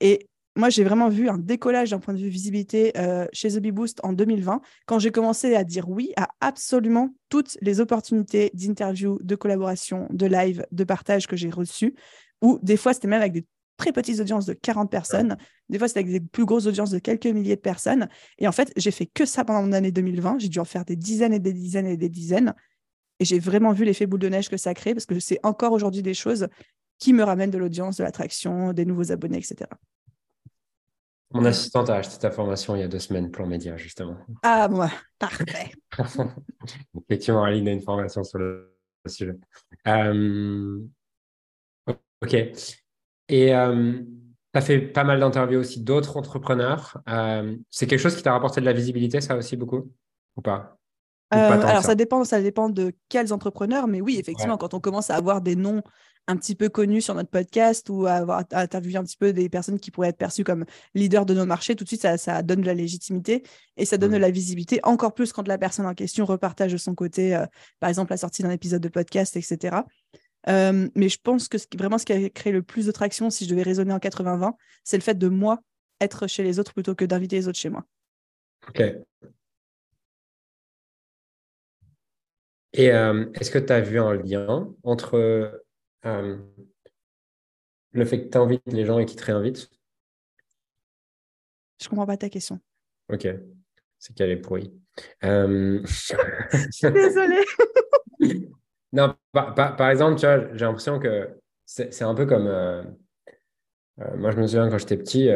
[0.00, 3.58] Et moi, j'ai vraiment vu un décollage d'un point de vue visibilité euh, chez The
[3.58, 8.50] Bee Boost en 2020, quand j'ai commencé à dire oui à absolument toutes les opportunités
[8.54, 11.94] d'interview, de collaboration, de live, de partage que j'ai reçues,
[12.40, 13.46] ou des fois, c'était même avec des
[13.76, 15.36] très petites audiences de 40 personnes,
[15.68, 18.08] des fois, c'était avec des plus grosses audiences de quelques milliers de personnes.
[18.38, 20.38] Et en fait, j'ai fait que ça pendant mon année 2020.
[20.38, 22.54] J'ai dû en faire des dizaines et des dizaines et des dizaines.
[23.18, 25.72] Et j'ai vraiment vu l'effet boule de neige que ça crée, parce que c'est encore
[25.72, 26.48] aujourd'hui des choses
[26.98, 29.68] qui me ramènent de l'audience, de l'attraction, des nouveaux abonnés, etc.
[31.34, 34.16] Mon assistante a acheté ta formation il y a deux semaines, plan média, justement.
[34.42, 35.72] Ah, moi, parfait.
[37.10, 38.72] Effectivement, Aline a une formation sur le
[39.06, 39.34] sujet.
[39.88, 40.80] Euh,
[42.22, 42.34] ok.
[43.28, 47.02] Et euh, tu as fait pas mal d'interviews aussi d'autres entrepreneurs.
[47.08, 49.90] Euh, c'est quelque chose qui t'a rapporté de la visibilité, ça aussi, beaucoup?
[50.36, 50.78] Ou pas,
[51.30, 51.94] alors, ça?
[51.94, 55.56] dépend, ça dépend de quels entrepreneurs, mais oui, effectivement, quand on commence à avoir des
[55.56, 55.82] noms
[56.26, 59.48] un petit peu connus sur notre podcast ou à avoir interviewé un petit peu des
[59.48, 60.64] personnes qui pourraient être perçues comme
[60.94, 63.42] leaders de nos marchés, tout de suite, ça, donne de la légitimité
[63.76, 66.78] et ça donne de la visibilité, encore plus quand la personne en question repartage de
[66.78, 67.44] son côté, euh,
[67.80, 69.76] par exemple, la sortie d'un épisode de podcast, etc.
[70.48, 73.44] Euh, mais je pense que vraiment ce qui a créé le plus de traction, si
[73.44, 74.52] je devais raisonner en 80-20,
[74.82, 75.60] c'est le fait de moi
[76.00, 77.84] être chez les autres plutôt que d'inviter les autres chez moi.
[78.68, 78.82] Ok.
[82.76, 85.63] Et euh, est-ce que tu as vu un lien entre
[86.06, 86.36] euh,
[87.92, 89.70] le fait que tu invites les gens et qu'ils te réinvitent
[91.80, 92.60] Je comprends pas ta question.
[93.12, 93.26] Ok,
[93.98, 94.72] c'est qu'elle est pourrie.
[95.24, 95.82] Euh...
[96.82, 97.44] Désolée.
[98.92, 101.30] non, par, par, par, exemple, tu vois, j'ai l'impression que
[101.64, 102.46] c'est un peu comme.
[102.46, 102.82] Euh,
[104.00, 105.28] euh, moi, je me souviens quand j'étais petit,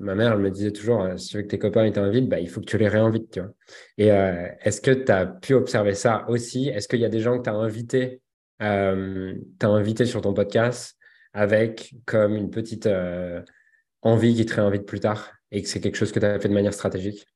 [0.00, 2.50] ma mère elle me disait toujours si tu veux que tes copains t'invitent, bah, il
[2.50, 3.30] faut que tu les réinvites.
[3.30, 3.52] Tu vois.
[3.96, 6.68] Et est-ce que tu as pu observer ça aussi?
[6.68, 8.22] Est-ce qu'il y a des gens que tu as invités,
[8.62, 10.96] euh, as invité sur ton podcast
[11.32, 12.88] avec comme une petite
[14.02, 16.48] envie qu'ils te réinvitent plus tard et que c'est quelque chose que tu as fait
[16.48, 17.26] de manière stratégique?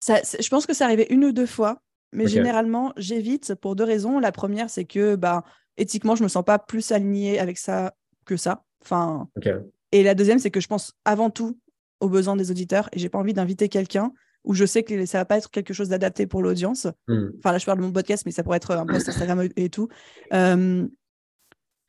[0.00, 1.80] Ça, Je pense que c'est arrivé une ou deux fois,
[2.12, 2.34] mais okay.
[2.34, 4.18] généralement, j'évite pour deux raisons.
[4.18, 5.44] La première, c'est que bah,
[5.76, 7.94] éthiquement, je me sens pas plus alignée avec ça
[8.26, 8.64] que ça.
[8.82, 9.56] Enfin, okay.
[9.92, 11.58] Et la deuxième, c'est que je pense avant tout
[12.00, 14.12] aux besoins des auditeurs et j'ai pas envie d'inviter quelqu'un
[14.44, 16.86] où je sais que ça va pas être quelque chose d'adapté pour l'audience.
[17.08, 17.28] Mm.
[17.38, 19.68] Enfin, là, je parle de mon podcast, mais ça pourrait être un post Instagram et
[19.70, 19.88] tout.
[20.32, 20.86] Euh...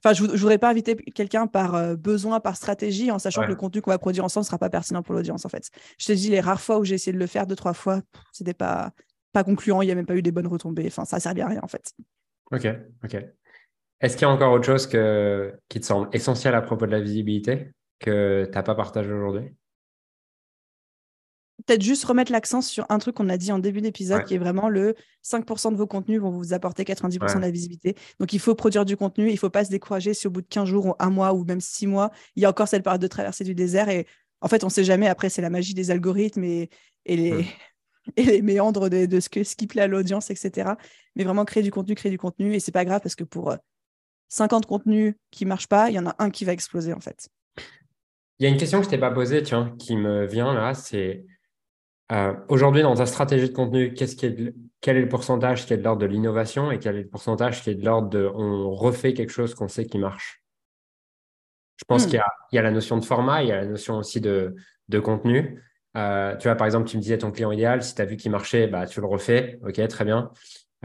[0.03, 3.47] Enfin, je, je voudrais pas inviter quelqu'un par euh, besoin, par stratégie, en sachant Ouais.
[3.47, 5.71] que le contenu qu'on va produire ensemble sera pas pertinent pour l'audience, en fait.
[5.97, 8.01] Je te dis, les rares fois où j'ai essayé de le faire deux, trois fois,
[8.31, 8.91] c'était pas,
[9.33, 10.85] pas concluant, il y a même pas eu des bonnes retombées.
[10.85, 11.91] Enfin, ça servait à rien, en fait.
[12.51, 12.67] Ok,
[13.03, 13.17] ok.
[13.99, 16.91] Est-ce qu'il y a encore autre chose que, qui te semble essentiel à propos de
[16.91, 19.55] la visibilité que tu n'as pas partagé aujourd'hui?
[21.65, 24.23] Peut-être juste remettre l'accent sur un truc qu'on a dit en début d'épisode, Ouais.
[24.23, 27.35] qui est vraiment le 5% de vos contenus vont vous apporter 90% Ouais.
[27.35, 27.95] de la visibilité.
[28.19, 30.41] Donc, il faut produire du contenu, il ne faut pas se décourager si au bout
[30.41, 32.83] de 15 jours, ou un mois, ou même 6 mois, il y a encore cette
[32.83, 33.89] période de traversée du désert.
[33.89, 34.05] Et
[34.41, 35.07] en fait, on ne sait jamais.
[35.07, 36.69] Après, c'est la magie des algorithmes et,
[37.05, 37.45] et les,
[38.17, 40.73] et les méandres de, de ce, que, ce qui plaît à l'audience, etc.
[41.15, 42.53] Mais vraiment, créer du contenu, créer du contenu.
[42.53, 43.57] Et c'est pas grave parce que pour euh,
[44.29, 46.99] 50 contenus qui ne marchent pas, il y en a un qui va exploser, en
[46.99, 47.29] fait.
[48.37, 50.73] Il y a une question que je t'ai pas posée, vois, qui me vient là,
[50.73, 51.25] c'est
[52.11, 55.65] euh, aujourd'hui dans ta stratégie de contenu, qu'est-ce qui est de- quel est le pourcentage
[55.65, 58.09] qui est de l'ordre de l'innovation et quel est le pourcentage qui est de l'ordre
[58.09, 60.43] de on refait quelque chose qu'on sait qui marche?
[61.77, 62.09] Je pense Hmm.
[62.09, 63.97] qu'il y a, il y a la notion de format, il y a la notion
[63.97, 64.55] aussi de,
[64.89, 65.61] de contenu.
[65.97, 68.17] Euh, tu vois, par exemple, tu me disais ton client idéal, si tu as vu
[68.17, 69.59] qu'il marchait, bah, tu le refais.
[69.65, 70.31] Ok, très bien.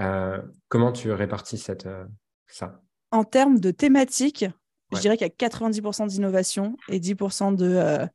[0.01, 1.89] Euh, comment tu répartis cette,
[2.47, 2.81] ça?
[3.11, 4.47] En termes de thématique,
[4.93, 8.09] je dirais qu'il y a 90% d'innovation et 10% de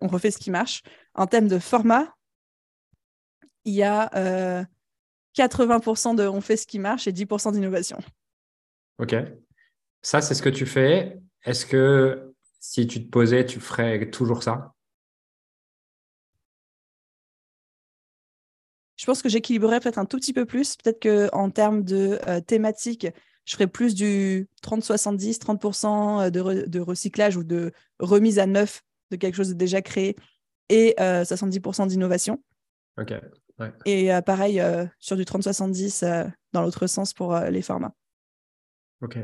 [0.00, 0.82] on refait ce qui marche.
[1.14, 2.14] En termes de format,
[3.64, 4.64] il y a euh,
[5.34, 7.98] 80% de on fait ce qui marche et 10% d'innovation.
[8.98, 9.14] ok.
[10.02, 11.20] Ça, c'est ce que tu fais.
[11.44, 14.74] Est-ce que si tu te posais, tu ferais toujours ça?
[18.96, 20.76] Je pense que j'équilibrerais peut-être un tout petit peu plus.
[20.76, 23.06] Peut-être qu'en termes de euh, thématique,
[23.44, 28.82] je ferais plus du 30-70, 30% de, re- de recyclage ou de remise à neuf
[29.10, 30.16] de quelque chose de déjà créé
[30.68, 32.42] et euh, 70% d'innovation.
[32.98, 33.12] Ok.
[33.84, 37.94] Et euh, pareil, euh, sur du 30-70 euh, dans l'autre sens pour les formats.
[39.00, 39.18] Ok.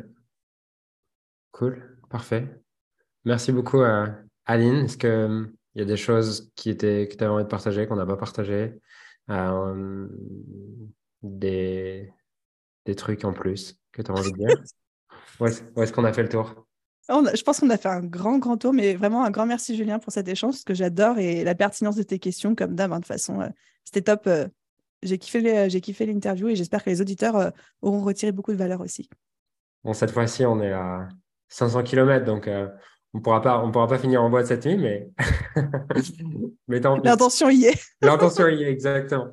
[1.52, 1.98] Cool.
[2.08, 2.48] Parfait.
[3.24, 4.06] Merci beaucoup, euh,
[4.46, 4.84] Aline.
[4.84, 7.96] Est-ce qu'il y a des choses qui étaient, que tu avais envie de partager, qu'on
[7.96, 8.80] n'a pas partagé
[11.22, 12.12] des,
[12.84, 14.48] des trucs en plus que tu as envie de dire?
[15.40, 16.66] Où est-ce, où est-ce qu'on a fait le tour?
[17.10, 19.46] On a- je pense qu'on a fait un grand, grand tour, mais vraiment un grand
[19.46, 22.74] merci, Julien, pour cet échange, parce que j'adore et la pertinence de tes questions, comme
[22.74, 23.48] d'hab, hein, de toute façon, euh,
[23.84, 24.26] c'était top.
[24.26, 24.46] euh,
[25.02, 27.50] j'ai kiffé, les- j'ai kiffé l'interview et j'espère que les auditeurs euh,
[27.82, 29.08] auront retiré beaucoup de valeur aussi.
[29.84, 31.08] Bon, cette fois-ci, on est à
[31.48, 32.50] 500 km, donc
[33.14, 35.08] on pourra pas, on pourra pas finir en boîte cette nuit, mais,
[36.68, 36.80] mais.
[37.04, 37.80] L'intention y est.
[38.02, 39.28] L'intention y est, exactement.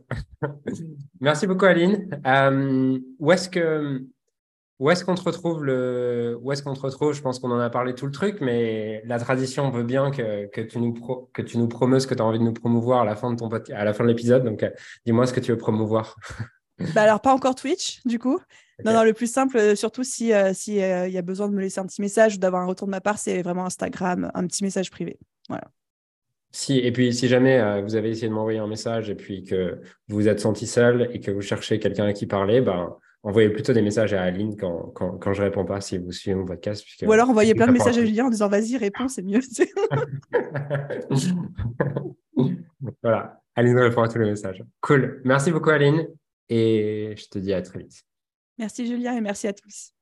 [1.20, 2.10] Merci beaucoup, Aline.
[3.20, 4.04] Où est-ce que,
[4.80, 7.14] où est-ce qu'on te retrouve le, où est-ce qu'on te retrouve?
[7.14, 10.48] Je pense qu'on en a parlé tout le truc, mais la tradition veut bien que,
[10.48, 12.54] que tu nous pro- que tu nous promeuses ce que tu as envie de nous
[12.54, 14.44] promouvoir à la fin de ton à la fin de l'épisode.
[14.44, 14.70] Donc, euh,
[15.06, 16.16] dis-moi ce que tu veux promouvoir.
[16.94, 18.38] Bah alors, pas encore Twitch, du coup.
[18.84, 21.54] Non, non, le plus simple, euh, surtout si il si, euh, y a besoin de
[21.54, 24.30] me laisser un petit message ou d'avoir un retour de ma part, c'est vraiment Instagram,
[24.34, 25.18] un petit message privé.
[26.52, 29.44] Si, et puis, si jamais euh, vous avez essayé de m'envoyer un message et puis
[29.44, 29.80] que
[30.10, 32.96] vous vous êtes senti seul et que vous cherchez quelqu'un à qui parler, ben,
[33.26, 36.36] envoyez plutôt des messages à Aline quand, quand, quand je réponds pas si vous suivez
[36.36, 36.84] mon podcast.
[36.84, 37.08] Puisque...
[37.08, 39.42] Ou alors envoyer plein de messages à Julien en disant vas-y, réponds, c'est mieux.
[43.02, 44.64] voilà, Aline répond à tous les messages.
[44.82, 45.22] Cool.
[45.26, 46.08] Merci beaucoup, Aline.
[46.48, 48.04] Et je te dis à très vite.
[48.60, 49.95] merci Julien et merci à tous.